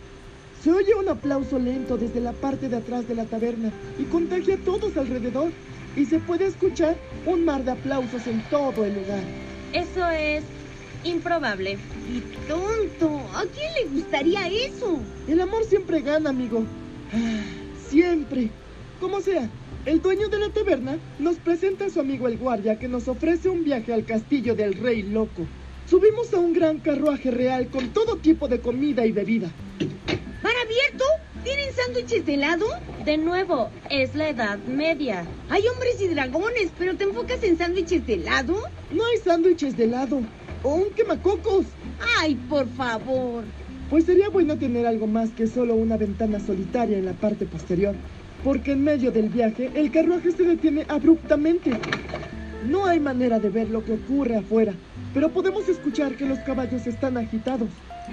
Se 0.64 0.72
oye 0.72 0.94
un 0.94 1.08
aplauso 1.10 1.58
lento 1.58 1.98
desde 1.98 2.20
la 2.20 2.34
parte 2.34 2.70
de 2.70 2.78
atrás 2.78 3.08
de 3.08 3.16
la 3.16 3.26
taberna 3.26 3.72
y 3.98 4.04
contagia 4.04 4.56
a 4.56 4.60
todos 4.60 4.96
alrededor. 4.98 5.52
Y 5.96 6.06
se 6.06 6.20
puede 6.20 6.48
escuchar 6.48 6.96
un 7.26 7.46
mar 7.46 7.64
de 7.64 7.72
aplausos 7.72 8.26
en 8.28 8.42
todo 8.50 8.86
el 8.86 8.96
lugar. 8.96 9.24
Eso 9.74 10.08
es 10.10 10.44
improbable. 11.04 11.78
¡Qué 12.08 12.22
tonto! 12.48 13.20
¿A 13.36 13.44
quién 13.44 13.74
le 13.74 13.96
gustaría 13.96 14.48
eso? 14.48 15.00
El 15.28 15.42
amor 15.42 15.64
siempre 15.66 16.02
gana, 16.02 16.30
amigo. 16.30 16.64
Ah, 17.14 17.42
siempre. 17.90 18.50
Como 19.00 19.22
sea, 19.22 19.50
el 19.86 20.02
dueño 20.02 20.28
de 20.28 20.40
la 20.40 20.50
taberna 20.50 20.98
nos 21.20 21.38
presenta 21.38 21.86
a 21.86 21.90
su 21.90 22.00
amigo 22.00 22.28
el 22.28 22.38
guardia 22.38 22.78
que 22.78 22.88
nos 22.88 23.08
ofrece 23.08 23.50
un 23.50 23.64
viaje 23.64 23.94
al 23.94 24.06
castillo 24.06 24.56
del 24.56 24.74
rey 24.74 25.04
loco. 25.04 25.46
Subimos 25.90 26.34
a 26.34 26.38
un 26.38 26.54
gran 26.54 26.80
carruaje 26.80 27.32
real 27.32 27.68
con 27.70 27.90
todo 27.90 28.18
tipo 28.18 28.48
de 28.48 28.60
comida 28.60 29.06
y 29.06 29.12
bebida. 29.12 29.50
¿Bar 30.44 30.54
abierto? 30.64 31.06
¿Tienen 31.50 31.74
sándwiches 31.74 32.28
de 32.28 32.36
helado? 32.36 32.68
De 33.06 33.18
nuevo, 33.18 33.72
es 33.90 34.14
la 34.14 34.30
Edad 34.30 34.60
Media. 34.68 35.26
Hay 35.50 35.64
hombres 35.68 36.00
y 36.00 36.08
dragones, 36.08 36.72
pero 36.78 36.96
te 36.96 37.06
enfocas 37.06 37.44
en 37.44 37.58
sándwiches 37.58 38.06
de 38.06 38.14
helado. 38.14 38.62
No 38.92 39.04
hay 39.04 39.18
sándwiches 39.18 39.76
de 39.76 39.86
helado 39.86 40.22
o 40.62 40.76
un 40.76 40.92
quemacocos. 40.92 41.66
Ay, 42.20 42.36
por 42.36 42.68
favor. 42.68 43.46
Pues 43.90 44.04
sería 44.04 44.30
bueno 44.30 44.60
tener 44.60 44.86
algo 44.86 45.08
más 45.08 45.32
que 45.32 45.48
solo 45.48 45.74
una 45.74 45.98
ventana 45.98 46.40
solitaria 46.40 47.00
en 47.00 47.06
la 47.06 47.14
parte 47.14 47.48
posterior, 47.48 47.96
porque 48.44 48.74
en 48.74 48.84
medio 48.84 49.12
del 49.12 49.30
viaje 49.30 49.72
el 49.74 49.90
carruaje 49.92 50.32
se 50.32 50.44
detiene 50.44 50.86
abruptamente. 50.88 51.72
No 52.68 52.86
hay 52.86 53.00
manera 53.00 53.40
de 53.40 53.50
ver 53.50 53.72
lo 53.72 53.84
que 53.84 53.94
ocurre 53.94 54.36
afuera, 54.36 54.76
pero 55.16 55.30
podemos 55.30 55.68
escuchar 55.68 56.16
que 56.16 56.28
los 56.28 56.38
caballos 56.42 56.86
están 56.86 57.18
agitados. 57.18 57.70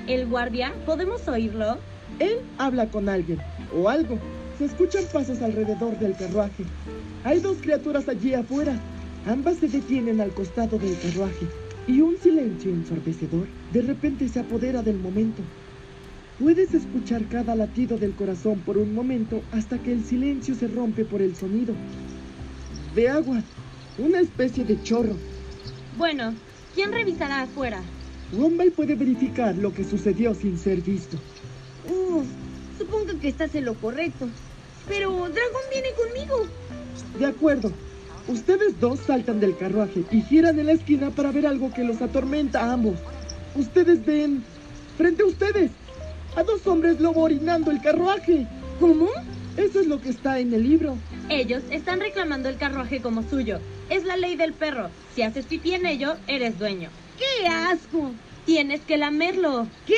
¿El 0.06 0.26
guardia? 0.26 0.72
¿Podemos 0.86 1.28
oírlo? 1.28 1.76
Él 2.18 2.38
habla 2.58 2.88
con 2.90 3.08
alguien 3.08 3.38
o 3.74 3.88
algo. 3.88 4.18
Se 4.58 4.64
escuchan 4.64 5.04
pasos 5.12 5.42
alrededor 5.42 5.98
del 5.98 6.16
carruaje. 6.16 6.64
Hay 7.24 7.40
dos 7.40 7.58
criaturas 7.58 8.08
allí 8.08 8.34
afuera. 8.34 8.74
Ambas 9.26 9.58
se 9.58 9.68
detienen 9.68 10.20
al 10.20 10.32
costado 10.32 10.78
del 10.78 10.98
carruaje 10.98 11.46
y 11.86 12.00
un 12.00 12.16
silencio 12.16 12.70
ensordecedor 12.70 13.46
de 13.72 13.82
repente 13.82 14.28
se 14.28 14.40
apodera 14.40 14.82
del 14.82 14.98
momento. 14.98 15.42
Puedes 16.38 16.74
escuchar 16.74 17.26
cada 17.28 17.54
latido 17.54 17.96
del 17.96 18.12
corazón 18.12 18.60
por 18.60 18.76
un 18.78 18.94
momento 18.94 19.42
hasta 19.52 19.78
que 19.78 19.92
el 19.92 20.04
silencio 20.04 20.54
se 20.54 20.68
rompe 20.68 21.04
por 21.04 21.22
el 21.22 21.34
sonido. 21.34 21.74
De 22.94 23.08
agua, 23.08 23.42
una 23.98 24.20
especie 24.20 24.64
de 24.64 24.82
chorro. 24.82 25.16
Bueno, 25.98 26.34
¿quién 26.74 26.92
revisará 26.92 27.42
afuera? 27.42 27.80
Gumball 28.32 28.72
puede 28.72 28.94
verificar 28.96 29.56
lo 29.56 29.72
que 29.72 29.84
sucedió 29.84 30.34
sin 30.34 30.58
ser 30.58 30.80
visto. 30.82 31.16
Uf, 31.88 32.26
supongo 32.78 33.18
que 33.20 33.28
estás 33.28 33.54
en 33.54 33.64
lo 33.64 33.74
correcto. 33.74 34.28
Pero 34.88 35.10
Dragón 35.10 35.62
viene 35.70 35.88
conmigo. 35.92 36.46
De 37.18 37.26
acuerdo. 37.26 37.72
Ustedes 38.28 38.80
dos 38.80 38.98
saltan 39.06 39.38
del 39.38 39.56
carruaje 39.56 40.02
y 40.10 40.20
giran 40.20 40.58
en 40.58 40.66
la 40.66 40.72
esquina 40.72 41.10
para 41.10 41.30
ver 41.30 41.46
algo 41.46 41.72
que 41.72 41.84
los 41.84 42.02
atormenta 42.02 42.60
a 42.60 42.72
ambos. 42.72 42.98
Ustedes 43.54 44.04
ven, 44.04 44.42
frente 44.98 45.22
a 45.22 45.26
ustedes, 45.26 45.70
a 46.34 46.42
dos 46.42 46.66
hombres 46.66 47.00
lobo 47.00 47.22
orinando 47.22 47.70
el 47.70 47.80
carruaje. 47.80 48.48
¿Cómo? 48.80 49.08
Eso 49.56 49.80
es 49.80 49.86
lo 49.86 50.00
que 50.00 50.10
está 50.10 50.40
en 50.40 50.52
el 50.52 50.64
libro. 50.64 50.98
Ellos 51.28 51.62
están 51.70 52.00
reclamando 52.00 52.48
el 52.48 52.56
carruaje 52.56 53.00
como 53.00 53.22
suyo. 53.22 53.60
Es 53.90 54.04
la 54.04 54.16
ley 54.16 54.36
del 54.36 54.52
perro. 54.52 54.90
Si 55.14 55.22
haces 55.22 55.46
pipí 55.46 55.74
en 55.74 55.86
ello, 55.86 56.16
eres 56.26 56.58
dueño. 56.58 56.90
¡Qué 57.18 57.46
asco! 57.46 58.10
Tienes 58.44 58.80
que 58.80 58.96
lamerlo. 58.96 59.68
¿Qué? 59.86 59.94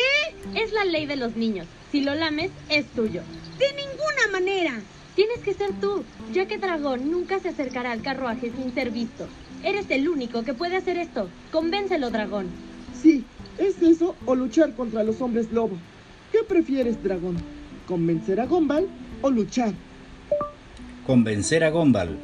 Es 0.54 0.72
la 0.72 0.84
ley 0.84 1.06
de 1.06 1.16
los 1.16 1.34
niños. 1.34 1.66
Si 1.90 2.02
lo 2.02 2.14
lames, 2.14 2.50
es 2.68 2.86
tuyo. 2.88 3.22
De 3.58 3.66
ninguna 3.74 4.32
manera. 4.32 4.80
Tienes 5.14 5.38
que 5.40 5.54
ser 5.54 5.72
tú, 5.80 6.04
ya 6.32 6.46
que 6.46 6.58
Dragón 6.58 7.10
nunca 7.10 7.40
se 7.40 7.48
acercará 7.48 7.92
al 7.92 8.02
carruaje 8.02 8.52
sin 8.56 8.72
ser 8.72 8.90
visto. 8.90 9.26
Eres 9.64 9.86
el 9.90 10.08
único 10.08 10.44
que 10.44 10.54
puede 10.54 10.76
hacer 10.76 10.96
esto. 10.96 11.28
Convéncelo, 11.50 12.10
Dragón. 12.10 12.46
Sí, 12.94 13.24
es 13.58 13.82
eso 13.82 14.14
o 14.26 14.34
luchar 14.34 14.74
contra 14.74 15.02
los 15.02 15.20
hombres 15.20 15.50
lobo. 15.50 15.76
¿Qué 16.30 16.44
prefieres, 16.46 17.02
dragón? 17.02 17.38
¿Convencer 17.86 18.40
a 18.40 18.46
Gumball 18.46 18.86
o 19.22 19.30
luchar? 19.30 19.72
Convencer 21.06 21.64
a 21.64 21.70
Gumball. 21.70 22.18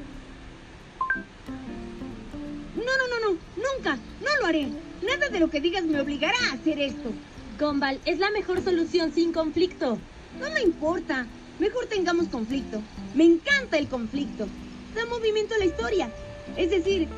No, 2.77 2.83
no, 2.83 3.09
no, 3.09 3.33
no. 3.33 3.39
Nunca. 3.57 3.97
No 4.21 4.41
lo 4.41 4.47
haré. 4.47 4.69
Nada 5.03 5.29
de 5.31 5.41
lo 5.41 5.49
que 5.49 5.61
digas 5.61 5.85
me 5.85 6.01
obligará 6.01 6.37
a 6.51 6.55
hacer 6.55 6.79
esto. 6.81 7.11
Gumball 7.59 8.01
es 8.05 8.19
la 8.19 8.31
mejor 8.31 8.63
solución 8.63 9.13
sin 9.13 9.33
conflicto. 9.33 9.99
No 10.41 10.51
me 10.51 10.63
importa. 10.63 11.27
Mejor 11.61 11.87
tengamos 11.87 12.27
conflicto. 12.29 12.81
Me 13.15 13.25
encanta 13.25 13.79
el 13.79 13.89
conflicto. 13.89 14.47
Da 14.95 15.07
movimiento 15.07 15.55
a 15.55 15.59
la 15.59 15.67
historia. 15.67 16.11
Es 16.57 16.71
decir, 16.71 17.09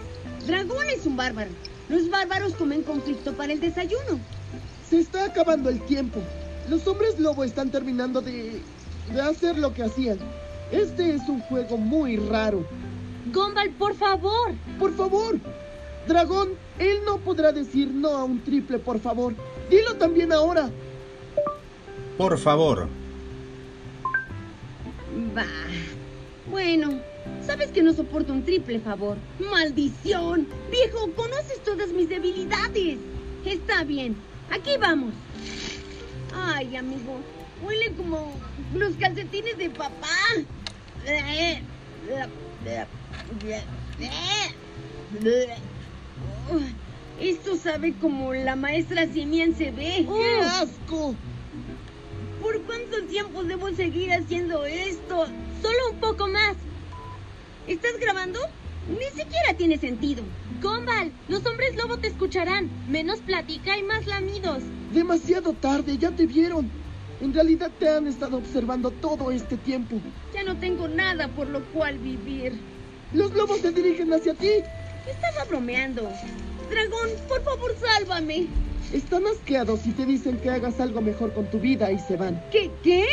Dragón 0.46 0.86
es 0.88 1.06
un 1.06 1.16
bárbaro. 1.16 1.50
Los 1.88 2.10
bárbaros 2.10 2.54
comen 2.54 2.82
conflicto 2.82 3.32
para 3.32 3.52
el 3.52 3.60
desayuno. 3.60 4.20
Se 4.88 5.00
está 5.00 5.24
acabando 5.24 5.70
el 5.70 5.80
tiempo. 5.86 6.20
Los 6.68 6.86
hombres 6.86 7.18
lobo 7.18 7.42
están 7.44 7.70
terminando 7.70 8.20
de, 8.20 8.60
de 9.12 9.20
hacer 9.20 9.56
lo 9.58 9.72
que 9.72 9.84
hacían. 9.84 10.18
Este 10.70 11.14
es 11.14 11.22
un 11.28 11.40
juego 11.40 11.78
muy 11.78 12.16
raro. 12.16 12.66
Gumball, 13.32 13.70
por 13.70 13.94
favor. 13.94 14.52
Por 14.78 14.94
favor. 14.96 15.38
Dragón, 16.06 16.50
él 16.78 16.98
no 17.04 17.18
podrá 17.18 17.52
decir 17.52 17.88
no 17.88 18.08
a 18.08 18.24
un 18.24 18.42
triple, 18.42 18.78
por 18.78 19.00
favor. 19.00 19.34
Dilo 19.68 19.94
también 19.96 20.32
ahora. 20.32 20.70
Por 22.16 22.38
favor. 22.38 22.88
Bah. 25.34 25.44
Bueno, 26.50 27.00
sabes 27.44 27.70
que 27.70 27.82
no 27.82 27.92
soporto 27.92 28.32
un 28.32 28.44
triple 28.44 28.78
favor. 28.78 29.16
¡Maldición! 29.50 30.46
Viejo, 30.70 31.10
conoces 31.12 31.62
todas 31.64 31.88
mis 31.88 32.08
debilidades. 32.08 32.98
Está 33.44 33.84
bien, 33.84 34.16
aquí 34.50 34.76
vamos. 34.80 35.12
Ay, 36.32 36.76
amigo, 36.76 37.18
huele 37.62 37.92
como 37.96 38.32
los 38.74 38.94
calcetines 38.94 39.58
de 39.58 39.70
papá. 39.70 40.06
Esto 47.20 47.56
sabe 47.56 47.94
como 47.94 48.34
la 48.34 48.56
maestra 48.56 49.06
simiense 49.06 49.70
ve. 49.70 50.06
¡Qué 50.06 50.40
asco! 50.40 51.14
¿Por 52.42 52.60
cuánto 52.62 53.02
tiempo 53.04 53.42
debo 53.42 53.70
seguir 53.70 54.12
haciendo 54.12 54.64
esto? 54.66 55.26
Solo 55.62 55.90
un 55.92 55.98
poco 55.98 56.28
más. 56.28 56.56
¿Estás 57.66 57.98
grabando? 57.98 58.38
Ni 58.88 59.06
siquiera 59.06 59.54
tiene 59.56 59.78
sentido. 59.78 60.22
Gombal, 60.62 61.10
los 61.28 61.44
hombres 61.46 61.74
lobo 61.76 61.98
te 61.98 62.08
escucharán. 62.08 62.70
Menos 62.88 63.18
plática 63.20 63.76
y 63.76 63.82
más 63.82 64.06
lamidos. 64.06 64.62
Demasiado 64.92 65.54
tarde, 65.54 65.96
ya 65.98 66.10
te 66.10 66.26
vieron. 66.26 66.70
En 67.20 67.32
realidad 67.32 67.70
te 67.78 67.88
han 67.88 68.06
estado 68.06 68.36
observando 68.36 68.90
todo 68.90 69.30
este 69.30 69.56
tiempo. 69.56 69.96
Ya 70.34 70.44
no 70.44 70.56
tengo 70.56 70.86
nada 70.86 71.28
por 71.28 71.48
lo 71.48 71.64
cual 71.72 71.98
vivir. 71.98 72.52
Los 73.12 73.32
lobos 73.34 73.60
se 73.60 73.72
dirigen 73.72 74.12
hacia 74.12 74.34
ti. 74.34 74.50
Estaba 75.08 75.44
bromeando. 75.48 76.02
Dragón, 76.70 77.10
por 77.28 77.42
favor, 77.42 77.74
sálvame. 77.78 78.46
Están 78.92 79.26
asqueados 79.26 79.86
y 79.86 79.92
te 79.92 80.04
dicen 80.06 80.38
que 80.38 80.50
hagas 80.50 80.80
algo 80.80 81.00
mejor 81.00 81.32
con 81.32 81.46
tu 81.46 81.58
vida 81.58 81.90
y 81.92 81.98
se 81.98 82.16
van. 82.16 82.42
¿Qué? 82.50 82.70
¿Qué? 82.82 83.04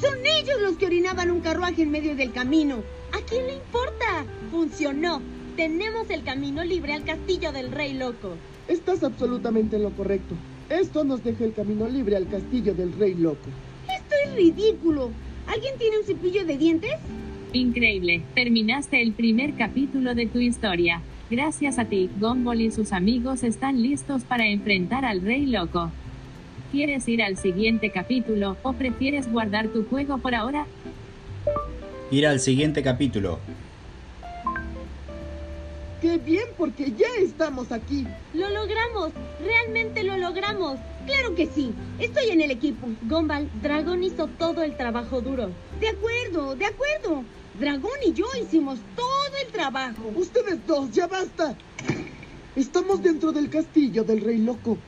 Son 0.00 0.18
ellos 0.24 0.60
los 0.60 0.76
que 0.76 0.86
orinaban 0.86 1.30
un 1.30 1.40
carruaje 1.40 1.82
en 1.82 1.90
medio 1.90 2.14
del 2.14 2.32
camino. 2.32 2.82
¿A 3.12 3.24
quién 3.28 3.46
le 3.46 3.54
importa? 3.54 4.24
Funcionó. 4.50 5.20
Tenemos 5.56 6.08
el 6.10 6.22
camino 6.22 6.62
libre 6.62 6.92
al 6.92 7.04
castillo 7.04 7.52
del 7.52 7.72
rey 7.72 7.94
loco. 7.94 8.36
Estás 8.68 9.02
absolutamente 9.02 9.76
en 9.76 9.82
lo 9.82 9.90
correcto. 9.90 10.34
Esto 10.68 11.04
nos 11.04 11.24
deja 11.24 11.44
el 11.44 11.54
camino 11.54 11.88
libre 11.88 12.16
al 12.16 12.28
castillo 12.28 12.74
del 12.74 12.92
rey 12.92 13.14
loco. 13.14 13.48
Esto 13.92 14.14
es 14.24 14.34
ridículo. 14.34 15.10
¿Alguien 15.46 15.76
tiene 15.78 15.98
un 15.98 16.04
cepillo 16.04 16.44
de 16.44 16.58
dientes? 16.58 16.92
Increíble, 17.54 18.22
terminaste 18.34 19.00
el 19.00 19.12
primer 19.12 19.54
capítulo 19.54 20.14
de 20.14 20.26
tu 20.26 20.38
historia. 20.38 21.00
Gracias 21.30 21.78
a 21.78 21.84
ti, 21.84 22.08
Gumball 22.18 22.62
y 22.62 22.70
sus 22.70 22.92
amigos 22.94 23.42
están 23.42 23.82
listos 23.82 24.22
para 24.22 24.46
enfrentar 24.46 25.04
al 25.04 25.20
Rey 25.20 25.44
Loco. 25.44 25.90
¿Quieres 26.72 27.06
ir 27.06 27.22
al 27.22 27.36
siguiente 27.36 27.90
capítulo 27.90 28.56
o 28.62 28.72
prefieres 28.72 29.30
guardar 29.30 29.68
tu 29.68 29.84
juego 29.84 30.16
por 30.16 30.34
ahora? 30.34 30.66
Ir 32.10 32.26
al 32.26 32.40
siguiente 32.40 32.82
capítulo. 32.82 33.40
¡Qué 36.00 36.16
bien! 36.16 36.44
Porque 36.56 36.92
ya 36.96 37.08
estamos 37.20 37.72
aquí. 37.72 38.06
Lo 38.32 38.48
logramos. 38.48 39.10
Realmente 39.44 40.04
lo 40.04 40.16
logramos. 40.16 40.78
Claro 41.04 41.34
que 41.34 41.46
sí. 41.46 41.72
Estoy 41.98 42.30
en 42.30 42.40
el 42.40 42.50
equipo. 42.50 42.88
Gombal, 43.02 43.50
Dragón 43.62 44.02
hizo 44.02 44.28
todo 44.28 44.62
el 44.62 44.76
trabajo 44.78 45.20
duro. 45.20 45.50
De 45.78 45.88
acuerdo, 45.88 46.54
de 46.54 46.64
acuerdo. 46.64 47.24
Dragón 47.58 47.98
y 48.06 48.12
yo 48.12 48.26
hicimos 48.40 48.78
todo 48.96 49.07
el 49.44 49.52
trabajo. 49.52 50.12
Ustedes 50.16 50.66
dos, 50.66 50.90
ya 50.92 51.06
basta. 51.06 51.56
Estamos 52.56 53.02
dentro 53.02 53.32
del 53.32 53.50
castillo 53.50 54.04
del 54.04 54.20
rey 54.20 54.38
loco. 54.38 54.78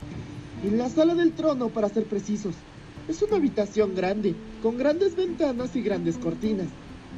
En 0.63 0.77
la 0.77 0.89
sala 0.89 1.15
del 1.15 1.31
trono, 1.33 1.69
para 1.69 1.89
ser 1.89 2.05
precisos. 2.05 2.53
Es 3.07 3.21
una 3.21 3.37
habitación 3.37 3.95
grande, 3.95 4.35
con 4.61 4.77
grandes 4.77 5.15
ventanas 5.15 5.75
y 5.75 5.81
grandes 5.81 6.17
cortinas. 6.17 6.67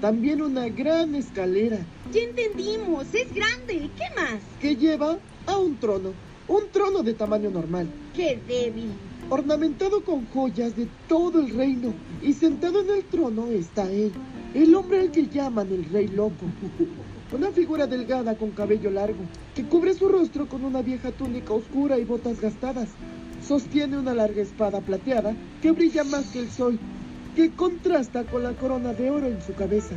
También 0.02 0.42
una 0.42 0.68
gran 0.70 1.16
escalera. 1.16 1.80
Ya 2.12 2.22
entendimos, 2.22 3.14
es 3.14 3.34
grande. 3.34 3.90
¿Qué 3.98 4.06
más? 4.16 4.42
Que 4.60 4.76
lleva 4.76 5.18
a 5.46 5.58
un 5.58 5.78
trono. 5.78 6.14
Un 6.48 6.64
trono 6.72 7.04
de 7.04 7.14
tamaño 7.14 7.50
normal. 7.50 7.88
Qué 8.16 8.40
débil. 8.48 8.92
Ornamentado 9.30 10.04
con 10.04 10.26
joyas 10.28 10.76
de 10.76 10.88
todo 11.08 11.40
el 11.40 11.56
reino. 11.56 11.94
Y 12.22 12.34
sentado 12.34 12.82
en 12.82 12.90
el 12.90 13.04
trono 13.06 13.48
está 13.48 13.90
él. 13.90 14.12
El 14.54 14.76
hombre 14.76 15.00
al 15.00 15.12
que 15.12 15.28
llaman 15.28 15.72
el 15.72 15.86
rey 15.86 16.08
loco. 16.08 16.46
Una 17.34 17.52
figura 17.52 17.88
delgada 17.88 18.36
con 18.36 18.52
cabello 18.52 18.92
largo, 18.92 19.24
que 19.56 19.64
cubre 19.64 19.96
su 19.96 20.08
rostro 20.08 20.48
con 20.48 20.64
una 20.64 20.84
vieja 20.84 21.12
túnica 21.12 21.52
oscura 21.54 21.98
y 21.98 22.06
botas 22.06 22.40
gastadas. 22.40 22.90
Sostiene 23.42 23.98
una 23.98 24.14
larga 24.14 24.44
espada 24.44 24.82
plateada 24.82 25.34
que 25.60 25.72
brilla 25.72 26.04
más 26.04 26.28
que 26.28 26.40
el 26.40 26.52
sol, 26.52 26.78
que 27.36 27.50
contrasta 27.50 28.24
con 28.26 28.44
la 28.44 28.52
corona 28.52 28.94
de 28.94 29.10
oro 29.10 29.26
en 29.26 29.42
su 29.42 29.56
cabeza, 29.56 29.96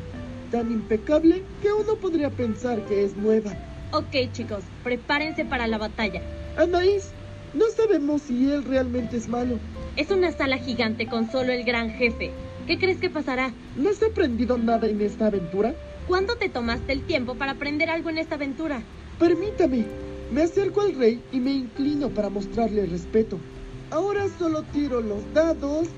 tan 0.50 0.72
impecable 0.72 1.42
que 1.60 1.74
uno 1.74 1.96
podría 1.96 2.30
pensar 2.30 2.80
que 2.86 3.04
es 3.04 3.14
nueva. 3.18 3.52
Ok, 3.92 4.32
chicos, 4.32 4.64
prepárense 4.82 5.44
para 5.44 5.66
la 5.66 5.76
batalla. 5.76 6.22
Anaís, 6.56 7.10
no 7.52 7.66
sabemos 7.68 8.22
si 8.22 8.50
él 8.50 8.64
realmente 8.64 9.18
es 9.18 9.28
malo. 9.28 9.58
Es 9.96 10.10
una 10.10 10.32
sala 10.32 10.56
gigante 10.56 11.06
con 11.06 11.30
solo 11.30 11.52
el 11.52 11.64
gran 11.64 11.90
jefe. 11.90 12.30
¿Qué 12.66 12.78
crees 12.78 12.98
que 12.98 13.10
pasará? 13.10 13.52
¿No 13.76 13.90
has 13.90 14.02
aprendido 14.02 14.56
nada 14.56 14.88
en 14.88 15.02
esta 15.02 15.26
aventura? 15.26 15.74
¿Cuándo 16.06 16.36
te 16.36 16.48
tomaste 16.48 16.92
el 16.92 17.02
tiempo 17.02 17.34
para 17.34 17.52
aprender 17.52 17.90
algo 17.90 18.10
en 18.10 18.18
esta 18.18 18.36
aventura? 18.36 18.80
Permítame. 19.18 19.84
Me 20.32 20.42
acerco 20.42 20.80
al 20.80 20.94
rey 20.94 21.20
y 21.32 21.40
me 21.40 21.52
inclino 21.52 22.10
para 22.10 22.30
mostrarle 22.30 22.86
respeto. 22.86 23.38
Ahora 23.90 24.26
solo 24.38 24.62
tiro 24.72 25.00
los 25.00 25.22
dados. 25.34 25.88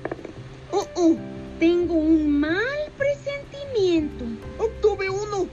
¡Oh, 0.71 0.87
oh! 0.95 1.15
Tengo 1.59 1.93
un 1.93 2.39
mal 2.39 2.91
presentimiento. 2.97 4.25
¡Obtuve 4.57 5.09
uno! 5.09 5.47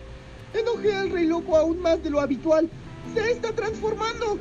Enojé 0.55 0.95
al 0.95 1.11
rey 1.11 1.27
loco 1.27 1.57
aún 1.57 1.81
más 1.81 2.03
de 2.03 2.11
lo 2.11 2.21
habitual. 2.21 2.71
¡Se 3.13 3.33
está 3.33 3.53
transformando! 3.53 4.39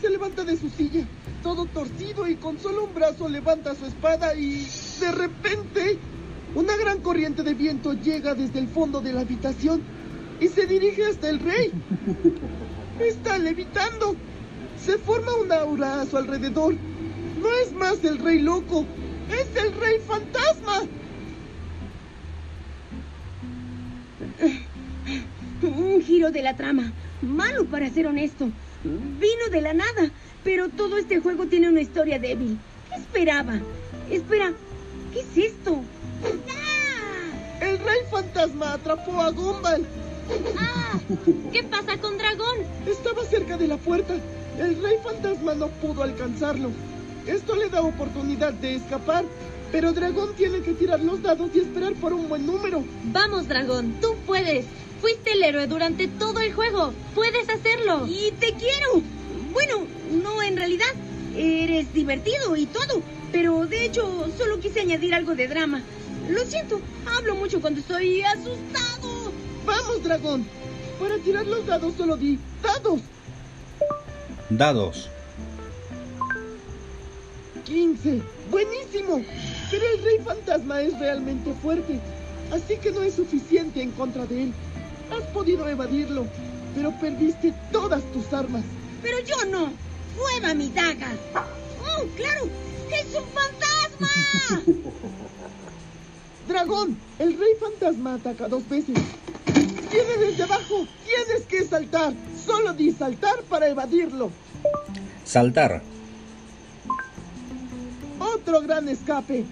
Se 0.00 0.08
levanta 0.08 0.44
de 0.44 0.56
su 0.56 0.70
silla, 0.70 1.06
todo 1.42 1.66
torcido 1.66 2.26
y 2.26 2.36
con 2.36 2.58
solo 2.58 2.84
un 2.84 2.94
brazo 2.94 3.28
levanta 3.28 3.74
su 3.74 3.86
espada 3.86 4.34
y... 4.34 4.66
De 5.00 5.12
repente, 5.12 5.98
una 6.54 6.76
gran 6.76 7.00
corriente 7.00 7.42
de 7.42 7.54
viento 7.54 7.92
llega 7.92 8.34
desde 8.34 8.58
el 8.58 8.68
fondo 8.68 9.00
de 9.00 9.12
la 9.12 9.20
habitación 9.20 9.82
y 10.40 10.48
se 10.48 10.66
dirige 10.66 11.04
hasta 11.06 11.28
el 11.28 11.38
rey. 11.40 11.70
Está 13.00 13.38
levitando. 13.38 14.16
Se 14.84 14.98
forma 14.98 15.34
un 15.36 15.52
aura 15.52 16.00
a 16.00 16.06
su 16.06 16.16
alrededor. 16.16 16.74
No 17.40 17.48
es 17.64 17.72
más 17.72 18.02
el 18.04 18.18
rey 18.18 18.40
loco, 18.40 18.84
es 19.28 19.62
el 19.62 19.72
rey 19.74 20.00
fantasma. 20.06 20.82
Un 25.62 26.02
giro 26.02 26.30
de 26.30 26.42
la 26.42 26.56
trama. 26.56 26.92
Malo 27.22 27.66
para 27.66 27.90
ser 27.90 28.06
honesto. 28.06 28.50
Vino 28.82 29.50
de 29.50 29.60
la 29.60 29.74
nada, 29.74 30.10
pero 30.42 30.68
todo 30.68 30.98
este 30.98 31.20
juego 31.20 31.46
tiene 31.46 31.68
una 31.68 31.82
historia 31.82 32.18
débil. 32.18 32.58
¿Qué 32.88 32.96
esperaba? 32.96 33.60
Espera, 34.10 34.52
¿qué 35.12 35.20
es 35.20 35.52
esto? 35.52 35.82
¡Ah! 36.24 37.64
El 37.64 37.78
rey 37.78 38.00
fantasma 38.10 38.74
atrapó 38.74 39.20
a 39.20 39.30
Gumball. 39.30 39.86
¡Ah! 40.58 40.98
¿Qué 41.52 41.62
pasa 41.64 41.98
con 41.98 42.18
Dragón? 42.18 42.58
Estaba 42.86 43.24
cerca 43.24 43.56
de 43.56 43.68
la 43.68 43.76
puerta. 43.76 44.14
El 44.58 44.82
rey 44.82 44.96
fantasma 45.02 45.54
no 45.54 45.68
pudo 45.68 46.02
alcanzarlo. 46.02 46.70
Esto 47.26 47.54
le 47.56 47.68
da 47.68 47.82
oportunidad 47.82 48.52
de 48.52 48.76
escapar. 48.76 49.24
Pero 49.72 49.92
Dragón 49.92 50.34
tiene 50.34 50.62
que 50.62 50.72
tirar 50.72 51.00
los 51.00 51.22
dados 51.22 51.50
y 51.54 51.60
esperar 51.60 51.94
por 51.94 52.12
un 52.12 52.28
buen 52.28 52.44
número. 52.44 52.82
Vamos, 53.04 53.46
Dragón, 53.46 53.94
tú 54.00 54.16
puedes. 54.26 54.66
Fuiste 55.00 55.32
el 55.32 55.42
héroe 55.44 55.66
durante 55.66 56.08
todo 56.08 56.40
el 56.40 56.52
juego. 56.52 56.92
Puedes 57.14 57.48
hacerlo. 57.48 58.06
Y 58.08 58.32
te 58.32 58.52
quiero. 58.54 59.00
Bueno, 59.52 59.86
no 60.22 60.42
en 60.42 60.56
realidad. 60.56 60.88
Eres 61.36 61.92
divertido 61.94 62.56
y 62.56 62.66
todo. 62.66 63.00
Pero 63.30 63.64
de 63.66 63.84
hecho, 63.84 64.26
solo 64.36 64.58
quise 64.58 64.80
añadir 64.80 65.14
algo 65.14 65.36
de 65.36 65.46
drama. 65.46 65.82
Lo 66.30 66.44
siento, 66.46 66.80
hablo 67.06 67.34
mucho 67.34 67.60
cuando 67.60 67.80
estoy 67.80 68.22
asustado. 68.22 69.32
Vamos, 69.66 70.02
dragón. 70.04 70.46
Para 71.00 71.18
tirar 71.18 71.44
los 71.44 71.66
dados 71.66 71.94
solo 71.96 72.16
di 72.16 72.38
dados. 72.62 73.00
Dados. 74.48 75.08
15. 77.64 78.22
Buenísimo. 78.48 79.24
Pero 79.72 79.84
el 79.92 80.04
rey 80.04 80.18
fantasma 80.24 80.82
es 80.82 80.96
realmente 81.00 81.52
fuerte. 81.54 81.98
Así 82.52 82.76
que 82.76 82.92
no 82.92 83.02
es 83.02 83.14
suficiente 83.14 83.82
en 83.82 83.90
contra 83.90 84.24
de 84.24 84.44
él. 84.44 84.52
Has 85.10 85.26
podido 85.32 85.68
evadirlo, 85.68 86.26
pero 86.76 86.92
perdiste 87.00 87.52
todas 87.72 88.04
tus 88.12 88.32
armas. 88.32 88.62
Pero 89.02 89.18
yo 89.20 89.44
no. 89.46 89.72
¡Prueba 90.14 90.54
mi 90.54 90.68
daga! 90.68 91.12
¡Oh, 91.34 92.04
claro! 92.14 92.48
¡Es 92.92 93.06
un 93.16 93.24
fantasma! 93.34 94.62
Dragón, 96.48 96.96
el 97.18 97.38
rey 97.38 97.54
fantasma 97.60 98.14
ataca 98.14 98.48
dos 98.48 98.68
veces. 98.68 98.96
Viene 99.90 100.26
desde 100.26 100.42
abajo. 100.44 100.86
Tienes 101.04 101.46
que 101.48 101.64
saltar. 101.64 102.12
Solo 102.44 102.72
di 102.72 102.92
saltar 102.92 103.42
para 103.48 103.68
evadirlo. 103.68 104.30
Saltar. 105.24 105.82
Otro 108.18 108.60
gran 108.62 108.88
escape. 108.88 109.44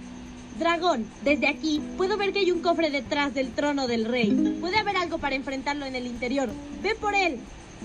Dragón, 0.59 1.07
desde 1.23 1.47
aquí 1.47 1.81
puedo 1.97 2.17
ver 2.17 2.33
que 2.33 2.41
hay 2.41 2.51
un 2.51 2.61
cofre 2.61 2.91
detrás 2.91 3.33
del 3.33 3.53
trono 3.53 3.87
del 3.87 4.05
rey. 4.05 4.57
Puede 4.61 4.79
haber 4.79 4.97
algo 4.97 5.19
para 5.19 5.37
enfrentarlo 5.37 5.87
en 5.87 5.95
el 5.95 6.07
interior. 6.07 6.49
Ve 6.83 6.97
por 6.97 7.15
él. 7.15 7.39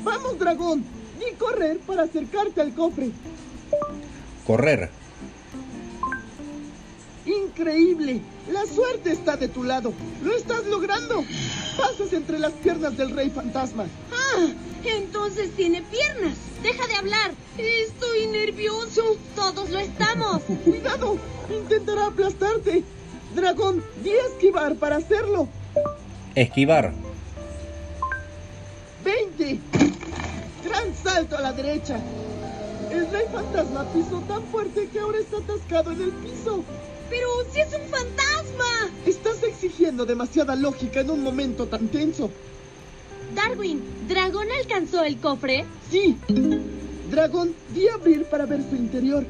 Vamos, 0.03 0.39
dragón. 0.39 0.83
Di 1.19 1.35
correr 1.37 1.77
para 1.79 2.03
acercarte 2.03 2.61
al 2.61 2.73
cofre. 2.73 3.11
Correr. 4.45 5.02
Increíble. 7.55 8.19
La 8.51 8.65
suerte 8.65 9.11
está 9.11 9.37
de 9.37 9.47
tu 9.47 9.63
lado. 9.63 9.93
Lo 10.23 10.35
estás 10.35 10.65
logrando. 10.65 11.23
Pasas 11.77 12.11
entre 12.13 12.39
las 12.39 12.51
piernas 12.53 12.97
del 12.97 13.11
rey 13.11 13.29
fantasma. 13.29 13.85
Ah, 14.11 14.47
entonces 14.83 15.51
tiene 15.55 15.83
piernas. 15.83 16.35
Deja 16.63 16.87
de 16.87 16.95
hablar. 16.95 17.31
Estoy 17.59 18.25
nervioso. 18.25 19.17
Todos 19.35 19.69
lo 19.69 19.77
estamos. 19.77 20.41
Cuidado. 20.65 21.17
Intentará 21.47 22.07
aplastarte. 22.07 22.83
Dragón, 23.35 23.83
di 24.03 24.11
esquivar 24.31 24.75
para 24.75 24.95
hacerlo. 24.95 25.47
Esquivar. 26.33 26.91
20. 29.03 29.43
¡Adelante! 29.43 29.59
¡Gran 30.65 30.95
salto 30.95 31.37
a 31.37 31.41
la 31.41 31.53
derecha! 31.53 31.99
El 32.91 33.11
rey 33.11 33.25
fantasma 33.31 33.85
pisó 33.93 34.21
tan 34.27 34.43
fuerte 34.45 34.87
que 34.87 34.99
ahora 34.99 35.19
está 35.19 35.37
atascado 35.37 35.91
en 35.91 36.01
el 36.01 36.11
piso. 36.11 36.63
Pero 37.13 37.27
si 37.51 37.59
es 37.59 37.67
un 37.67 37.87
fantasma. 37.91 38.91
Estás 39.05 39.43
exigiendo 39.43 40.03
demasiada 40.03 40.55
lógica 40.55 41.01
en 41.01 41.11
un 41.11 41.21
momento 41.21 41.67
tan 41.67 41.87
tenso. 41.89 42.31
Darwin, 43.35 43.83
¿Dragón 44.07 44.47
alcanzó 44.59 45.03
el 45.03 45.17
cofre? 45.17 45.63
Sí. 45.91 46.17
Dragón, 47.11 47.53
di 47.69 47.87
abrir 47.87 48.25
para 48.25 48.47
ver 48.47 48.61
su 48.67 48.75
interior. 48.75 49.23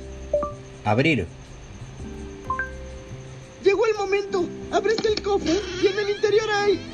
Abrir. 0.85 1.27
Llegó 3.65 3.85
el 3.85 3.95
momento. 3.95 4.45
Abres 4.71 5.03
el 5.03 5.21
cofre 5.21 5.59
y 5.81 5.87
en 5.87 5.99
el 5.99 6.09
interior 6.09 6.49
hay... 6.51 6.92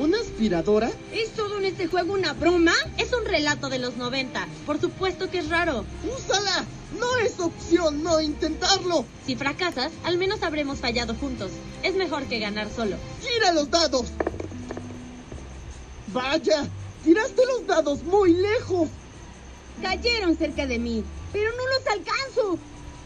¿Una 0.00 0.18
aspiradora? 0.18 0.90
¿Es 1.12 1.32
todo 1.32 1.58
en 1.58 1.66
este 1.66 1.86
juego 1.86 2.14
una 2.14 2.32
broma? 2.32 2.72
Es 2.96 3.12
un 3.12 3.26
relato 3.26 3.68
de 3.68 3.78
los 3.78 3.98
90. 3.98 4.48
Por 4.64 4.80
supuesto 4.80 5.30
que 5.30 5.40
es 5.40 5.50
raro. 5.50 5.84
¡Úsala! 6.16 6.64
No 6.98 7.18
es 7.18 7.38
opción 7.38 8.02
no 8.02 8.18
intentarlo. 8.18 9.04
Si 9.26 9.36
fracasas, 9.36 9.92
al 10.04 10.16
menos 10.16 10.42
habremos 10.42 10.78
fallado 10.78 11.14
juntos. 11.16 11.50
Es 11.82 11.96
mejor 11.96 12.24
que 12.24 12.38
ganar 12.38 12.70
solo. 12.74 12.96
¡Gira 13.20 13.52
los 13.52 13.70
dados! 13.70 14.06
¡Vaya! 16.14 16.66
¡Tiraste 17.04 17.44
los 17.44 17.66
dados 17.66 18.02
muy 18.02 18.32
lejos! 18.32 18.88
Cayeron 19.82 20.34
cerca 20.34 20.66
de 20.66 20.78
mí, 20.78 21.04
pero 21.30 21.50
no 21.50 21.66
los 21.66 21.86
alcanzo. 21.86 22.58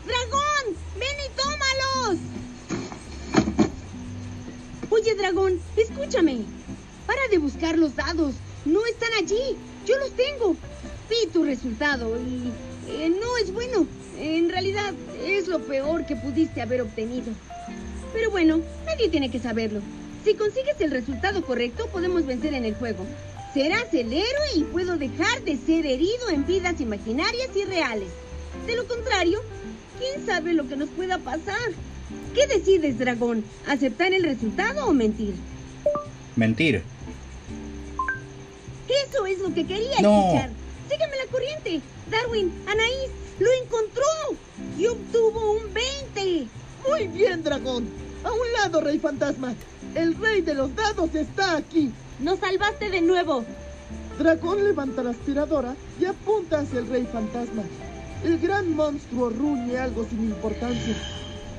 ¡Dragón! 0.07 0.77
¡Ven 0.97 1.19
y 1.27 1.29
tómalos! 1.35 2.21
Oye, 4.91 5.17
dragón, 5.17 5.61
escúchame. 5.77 6.45
De 7.31 7.39
buscar 7.39 7.79
los 7.79 7.97
dados. 7.97 8.35
No 8.65 8.85
están 8.87 9.11
allí. 9.19 9.57
Yo 9.87 9.99
los 9.99 10.11
tengo. 10.13 10.57
Vi 11.09 11.29
tu 11.33 11.43
resultado 11.45 12.17
y 12.21 12.53
eh, 12.89 13.09
no 13.09 13.37
es 13.39 13.53
bueno. 13.53 13.87
En 14.19 14.51
realidad 14.51 14.93
es 15.27 15.49
lo 15.49 15.59
peor 15.61 16.07
que 16.07 16.17
pudiste 16.17 16.61
haber 16.61 16.83
obtenido. 16.83 17.33
Pero 18.13 18.31
bueno, 18.31 18.61
nadie 18.87 19.09
tiene 19.09 19.31
que 19.31 19.41
saberlo. 19.41 19.81
Si 20.25 20.35
consigues 20.35 20.81
el 20.81 20.91
resultado 20.91 21.45
correcto, 21.45 21.89
podemos 21.89 22.27
vencer 22.27 22.55
en 22.55 22.67
el 22.67 22.75
juego. 22.75 23.05
Serás 23.53 23.93
el 23.93 24.13
héroe 24.13 24.49
y 24.55 24.65
puedo 24.65 24.97
dejar 24.97 25.43
de 25.43 25.57
ser 25.57 25.87
herido 25.87 26.29
en 26.31 26.47
vidas 26.47 26.81
imaginarias 26.81 27.49
y 27.57 27.65
reales. 27.65 28.11
De 28.67 28.77
lo 28.77 28.87
contrario, 28.87 29.41
¿quién 29.99 30.25
sabe 30.27 30.53
lo 30.53 30.69
que 30.69 30.77
nos 30.77 30.91
pueda 30.91 31.19
pasar? 31.19 31.73
¿Qué 32.35 32.47
decides, 32.47 32.99
dragón? 32.99 33.45
¿Aceptar 33.67 34.13
el 34.13 34.23
resultado 34.23 34.87
o 34.87 34.93
mentir? 34.93 35.35
Mentir. 36.37 36.83
Eso 39.09 39.27
es 39.27 39.39
lo 39.41 39.53
que 39.55 39.67
quería 39.67 40.01
No. 40.01 40.21
escuchar. 40.27 40.51
Sígueme 40.91 41.17
la 41.17 41.31
corriente. 41.31 41.81
Darwin, 42.11 42.53
Anaís, 42.67 43.11
lo 43.39 43.51
encontró 43.65 44.05
y 44.79 44.87
obtuvo 44.87 45.53
un 45.53 45.73
20. 45.73 46.47
Muy 46.89 47.09
bien, 47.09 47.43
dragón. 47.43 47.89
A 48.23 48.33
un 48.33 48.53
lado, 48.61 48.81
rey 48.81 48.99
fantasma. 48.99 49.55
El 49.95 50.15
rey 50.17 50.43
de 50.43 50.55
los 50.55 50.75
dados 50.77 51.15
está 51.15 51.57
aquí. 51.57 51.91
Nos 52.21 52.39
salvaste 52.41 52.91
de 52.91 53.01
nuevo. 53.01 53.45
Dragón 54.19 54.63
levanta 54.65 55.03
la 55.03 55.11
aspiradora 55.11 55.75
y 56.01 56.05
apunta 56.05 56.61
hacia 56.61 56.79
el 56.81 56.89
rey 56.89 57.07
fantasma. 57.11 57.63
El 58.25 58.39
gran 58.39 58.75
monstruo 58.75 59.29
ruñe 59.31 59.77
algo 59.79 60.07
sin 60.09 60.21
importancia. 60.25 60.95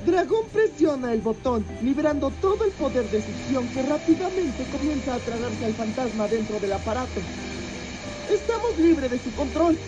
Dragón 0.06 0.50
presiona 0.54 1.14
el 1.14 1.22
botón, 1.22 1.66
liberando 1.82 2.30
todo 2.30 2.64
el 2.64 2.72
poder 2.72 3.10
de 3.10 3.24
succión 3.24 3.68
que 3.70 3.82
rápidamente 3.82 4.64
comienza 4.66 5.16
a 5.16 5.20
tragarse 5.20 5.66
al 5.66 5.74
fantasma 5.74 6.28
dentro 6.28 6.60
del 6.60 6.74
aparato. 6.74 7.22
Estamos 8.30 8.78
libres 8.78 9.10
de 9.10 9.18
su 9.18 9.34
control. 9.34 9.80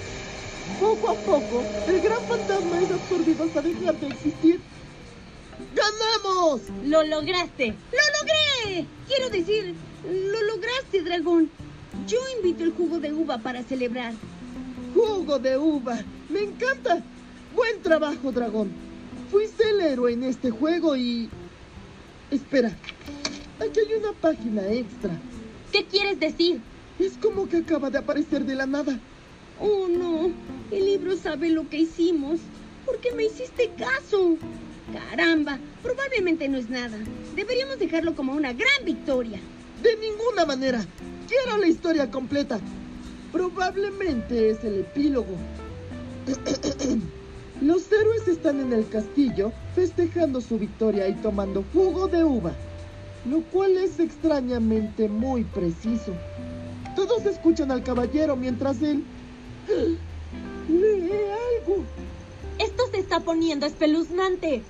Poco 0.80 1.10
a 1.10 1.14
poco, 1.14 1.64
el 1.88 2.02
gran 2.02 2.20
fantasma 2.28 2.82
es 2.82 2.92
absorbido 2.92 3.44
hasta 3.44 3.62
dejar 3.62 4.00
de 4.00 4.08
existir. 4.08 4.60
¡Ganamos! 5.76 6.62
Lo 6.86 7.04
lograste. 7.04 7.68
¡Lo 7.68 8.72
logré! 8.72 8.88
Quiero 9.08 9.30
decir, 9.30 9.76
lo 10.04 10.42
lograste, 10.42 11.04
dragón. 11.04 11.52
Yo 12.08 12.18
invito 12.38 12.64
el 12.64 12.72
jugo 12.72 13.00
de 13.00 13.14
uva 13.14 13.38
para 13.38 13.62
celebrar. 13.62 14.14
Jugo 14.96 15.38
de 15.38 15.58
uva. 15.58 16.00
Me 16.30 16.42
encanta. 16.42 17.04
Buen 17.56 17.84
trabajo, 17.84 18.32
dragón. 18.32 18.87
Fuiste 19.32 19.70
el 19.70 19.82
héroe 19.82 20.14
en 20.14 20.24
este 20.24 20.52
juego 20.52 20.96
y... 20.96 21.30
Espera. 22.32 22.70
Aquí 23.60 23.80
hay 23.80 23.94
una 24.00 24.14
página 24.14 24.68
extra. 24.68 25.12
¿Qué 25.72 25.86
quieres 25.86 26.20
decir? 26.20 26.62
Es 27.00 27.18
como 27.18 27.48
que 27.50 27.58
acaba 27.58 27.90
de 27.90 27.98
aparecer 27.98 28.46
de 28.46 28.56
la 28.56 28.66
nada. 28.66 29.00
Oh, 29.60 29.88
no. 29.88 30.32
El 30.72 30.86
libro 30.86 31.18
sabe 31.18 31.50
lo 31.50 31.68
que 31.70 31.80
hicimos. 31.80 32.40
¿Por 32.86 33.00
qué 33.00 33.12
me 33.14 33.26
hiciste 33.26 33.72
caso? 33.78 34.38
Caramba, 34.94 35.60
probablemente 35.84 36.48
no 36.48 36.58
es 36.58 36.70
nada. 36.70 36.98
Deberíamos 37.36 37.80
dejarlo 37.80 38.16
como 38.16 38.34
una 38.34 38.54
gran 38.54 38.86
victoria. 38.86 39.40
De 39.84 39.96
ninguna 39.98 40.46
manera. 40.46 40.86
Quiero 41.28 41.58
la 41.58 41.68
historia 41.68 42.10
completa. 42.10 42.60
Probablemente 43.32 44.52
es 44.52 44.64
el 44.64 44.80
epílogo. 44.80 45.36
Los 47.62 47.92
héroes 47.92 48.28
están 48.28 48.60
en 48.60 48.72
el 48.72 48.88
castillo 48.88 49.52
festejando 49.74 50.42
su 50.42 50.60
victoria 50.60 51.08
y 51.08 51.14
tomando 51.16 51.64
jugo 51.74 52.08
de 52.08 52.24
uva, 52.24 52.52
lo 53.26 53.42
cual 53.42 53.78
es 53.78 54.00
extrañamente 54.00 55.10
muy 55.10 55.44
preciso. 55.44 56.14
Todos 56.96 57.26
escuchan 57.26 57.72
al 57.72 57.84
caballero 57.84 58.36
mientras 58.36 58.82
él 58.84 59.04
lee 60.70 61.12
algo. 61.62 61.84
Esto 62.60 62.84
se 62.92 63.00
está 63.00 63.22
poniendo 63.22 63.66
espeluznante. 63.66 64.62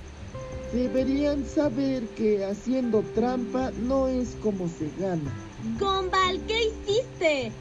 Deberían 0.73 1.45
saber 1.45 2.03
que 2.09 2.45
haciendo 2.45 3.01
trampa 3.15 3.71
no 3.83 4.07
es 4.07 4.35
como 4.41 4.67
se 4.69 4.89
gana. 4.97 5.33
Gumball, 5.77 6.39
¿qué 6.47 6.67
hiciste? 6.67 7.51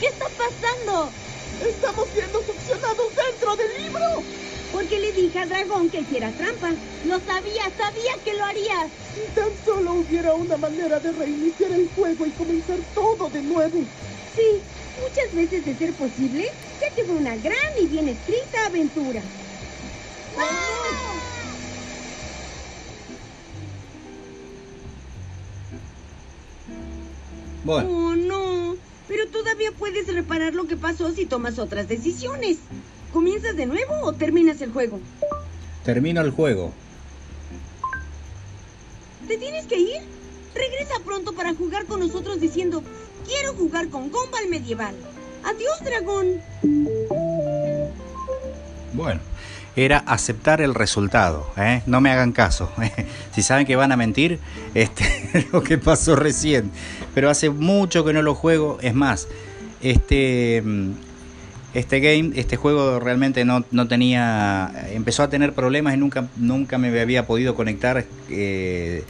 ¿Qué 0.00 0.06
está 0.06 0.26
pasando? 0.36 1.21
¡Estamos 1.60 2.08
siendo 2.14 2.42
succionados 2.42 3.06
dentro 3.16 3.56
del 3.56 3.82
libro! 3.82 4.22
Porque 4.72 4.98
le 4.98 5.12
dije 5.12 5.38
al 5.38 5.48
dragón 5.48 5.90
que 5.90 6.00
hiciera 6.00 6.30
trampa. 6.32 6.70
Lo 7.06 7.20
sabía, 7.20 7.70
sabía 7.76 8.14
que 8.24 8.34
lo 8.34 8.44
harías. 8.44 8.88
Si 9.14 9.34
tan 9.34 9.50
solo 9.64 9.94
hubiera 9.94 10.32
una 10.34 10.56
manera 10.56 10.98
de 10.98 11.12
reiniciar 11.12 11.72
el 11.72 11.88
juego 11.94 12.26
y 12.26 12.30
comenzar 12.30 12.78
todo 12.94 13.28
de 13.28 13.42
nuevo. 13.42 13.78
Sí, 14.34 14.62
muchas 15.02 15.34
veces 15.34 15.66
de 15.66 15.76
ser 15.76 15.92
posible, 15.92 16.50
ya 16.80 16.90
que 16.94 17.04
fue 17.04 17.16
una 17.16 17.36
gran 17.36 17.78
y 17.78 17.86
bien 17.86 18.08
escrita 18.08 18.66
aventura. 18.66 19.20
Bueno, 27.64 27.88
Oh, 27.90 27.92
no. 28.08 28.11
Pero 29.12 29.28
todavía 29.28 29.70
puedes 29.72 30.06
reparar 30.06 30.54
lo 30.54 30.66
que 30.66 30.78
pasó 30.78 31.12
si 31.12 31.26
tomas 31.26 31.58
otras 31.58 31.86
decisiones. 31.86 32.56
¿Comienzas 33.12 33.54
de 33.56 33.66
nuevo 33.66 33.92
o 34.04 34.14
terminas 34.14 34.62
el 34.62 34.72
juego? 34.72 35.00
termino 35.84 36.22
el 36.22 36.30
juego. 36.30 36.72
¿Te 39.28 39.36
tienes 39.36 39.66
que 39.66 39.78
ir? 39.78 40.00
Regresa 40.54 40.94
pronto 41.04 41.34
para 41.34 41.54
jugar 41.54 41.84
con 41.84 42.00
nosotros 42.00 42.40
diciendo, 42.40 42.82
quiero 43.26 43.52
jugar 43.52 43.88
con 43.90 44.10
Gumball 44.10 44.48
medieval. 44.48 44.94
Adiós, 45.44 45.78
dragón. 45.84 46.40
Bueno, 48.94 49.20
era 49.76 49.98
aceptar 49.98 50.60
el 50.60 50.74
resultado. 50.74 51.50
¿eh? 51.56 51.82
No 51.86 52.00
me 52.00 52.10
hagan 52.10 52.32
caso. 52.32 52.72
si 53.34 53.42
saben 53.42 53.66
que 53.66 53.76
van 53.76 53.92
a 53.92 53.96
mentir, 53.96 54.38
este 54.74 55.04
es 55.34 55.50
lo 55.52 55.62
que 55.62 55.78
pasó 55.78 56.16
recién. 56.16 56.70
Pero 57.14 57.30
hace 57.30 57.50
mucho 57.50 58.04
que 58.04 58.12
no 58.12 58.22
lo 58.22 58.34
juego. 58.34 58.78
Es 58.82 58.94
más, 58.94 59.28
este, 59.80 60.62
mm, 60.64 60.90
este 61.74 62.00
game, 62.00 62.32
este 62.38 62.56
juego 62.56 63.00
realmente 63.00 63.44
no, 63.44 63.64
no 63.70 63.88
tenía. 63.88 64.72
Empezó 64.90 65.22
a 65.22 65.30
tener 65.30 65.52
problemas 65.52 65.94
y 65.94 65.96
nunca, 65.96 66.28
nunca 66.36 66.78
me 66.78 66.98
había 67.00 67.26
podido 67.26 67.54
conectar. 67.54 68.04
eh, 68.30 69.04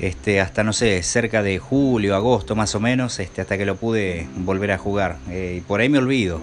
este, 0.00 0.40
hasta 0.40 0.64
no 0.64 0.72
sé, 0.72 1.02
cerca 1.02 1.42
de 1.42 1.58
julio, 1.58 2.14
agosto 2.14 2.56
más 2.56 2.74
o 2.74 2.80
menos, 2.80 3.18
este, 3.20 3.40
hasta 3.40 3.56
que 3.56 3.64
lo 3.64 3.76
pude 3.76 4.26
volver 4.36 4.72
a 4.72 4.78
jugar. 4.78 5.18
Eh, 5.30 5.56
y 5.58 5.60
por 5.62 5.80
ahí 5.80 5.88
me 5.88 5.98
olvido. 5.98 6.42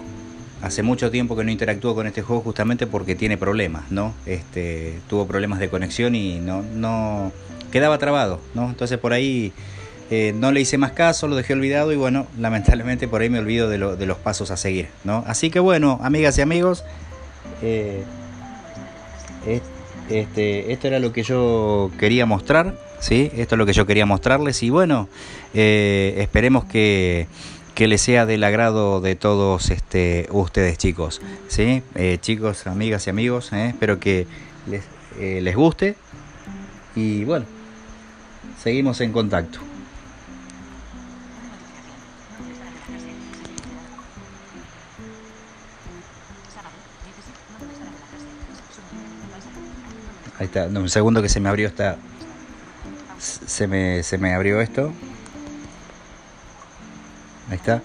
Hace 0.62 0.82
mucho 0.82 1.10
tiempo 1.10 1.34
que 1.36 1.42
no 1.44 1.50
interactúo 1.50 1.94
con 1.94 2.06
este 2.06 2.22
juego 2.22 2.40
justamente 2.42 2.86
porque 2.86 3.14
tiene 3.16 3.36
problemas, 3.36 3.90
¿no? 3.90 4.14
Este, 4.26 4.98
tuvo 5.08 5.26
problemas 5.26 5.58
de 5.58 5.68
conexión 5.68 6.14
y 6.14 6.38
no, 6.38 6.62
no 6.62 7.32
quedaba 7.72 7.98
trabado, 7.98 8.40
¿no? 8.54 8.68
Entonces 8.68 8.96
por 8.98 9.12
ahí 9.12 9.52
eh, 10.10 10.32
no 10.36 10.52
le 10.52 10.60
hice 10.60 10.78
más 10.78 10.92
caso, 10.92 11.26
lo 11.26 11.34
dejé 11.34 11.52
olvidado 11.54 11.92
y 11.92 11.96
bueno, 11.96 12.26
lamentablemente 12.38 13.08
por 13.08 13.22
ahí 13.22 13.28
me 13.30 13.40
olvido 13.40 13.68
de, 13.68 13.78
lo- 13.78 13.96
de 13.96 14.06
los 14.06 14.18
pasos 14.18 14.50
a 14.52 14.56
seguir, 14.56 14.88
¿no? 15.04 15.24
Así 15.26 15.50
que 15.50 15.58
bueno, 15.58 15.98
amigas 16.02 16.38
y 16.38 16.42
amigos, 16.42 16.84
eh, 17.62 18.04
es- 19.46 19.62
este, 20.10 20.72
esto 20.72 20.86
era 20.88 20.98
lo 21.00 21.12
que 21.12 21.22
yo 21.22 21.90
quería 21.98 22.24
mostrar. 22.26 22.74
¿sí? 23.00 23.32
Esto 23.36 23.56
es 23.56 23.58
lo 23.58 23.66
que 23.66 23.72
yo 23.72 23.84
quería 23.84 24.06
mostrarles 24.06 24.62
y 24.62 24.70
bueno, 24.70 25.08
eh, 25.54 26.14
esperemos 26.18 26.64
que, 26.66 27.26
que 27.74 27.88
les 27.88 28.02
sea 28.02 28.26
del 28.26 28.44
agrado 28.44 29.00
de 29.00 29.14
todos 29.16 29.70
este, 29.70 30.28
ustedes 30.30 30.78
chicos, 30.78 31.20
¿sí? 31.48 31.82
Eh, 31.94 32.18
chicos, 32.20 32.66
amigas 32.66 33.06
y 33.06 33.10
amigos, 33.10 33.52
¿eh? 33.52 33.68
espero 33.68 33.98
que 33.98 34.26
les, 34.66 34.84
les 35.18 35.56
guste 35.56 35.96
y 36.94 37.24
bueno, 37.24 37.46
seguimos 38.62 39.00
en 39.00 39.12
contacto. 39.12 39.60
Ahí 50.38 50.46
está, 50.46 50.66
un 50.66 50.88
segundo 50.88 51.22
que 51.22 51.28
se 51.28 51.38
me 51.38 51.48
abrió 51.48 51.68
esta. 51.68 51.96
Se 53.20 53.68
me, 53.68 54.02
se 54.02 54.18
me 54.18 54.34
abrió 54.34 54.60
esto. 54.60 54.92
Ahí 57.50 57.56
está. 57.56 57.82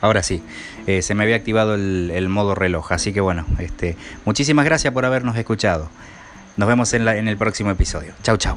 Ahora 0.00 0.22
sí, 0.22 0.42
eh, 0.86 1.02
se 1.02 1.14
me 1.14 1.24
había 1.24 1.36
activado 1.36 1.74
el, 1.74 2.12
el, 2.14 2.28
modo 2.28 2.54
reloj. 2.54 2.92
Así 2.92 3.12
que 3.12 3.20
bueno, 3.20 3.46
este, 3.58 3.96
muchísimas 4.24 4.64
gracias 4.64 4.94
por 4.94 5.04
habernos 5.04 5.36
escuchado. 5.36 5.90
Nos 6.56 6.68
vemos 6.68 6.92
en, 6.94 7.04
la, 7.04 7.16
en 7.16 7.28
el 7.28 7.36
próximo 7.36 7.70
episodio. 7.70 8.14
Chau, 8.22 8.36
chau. 8.36 8.56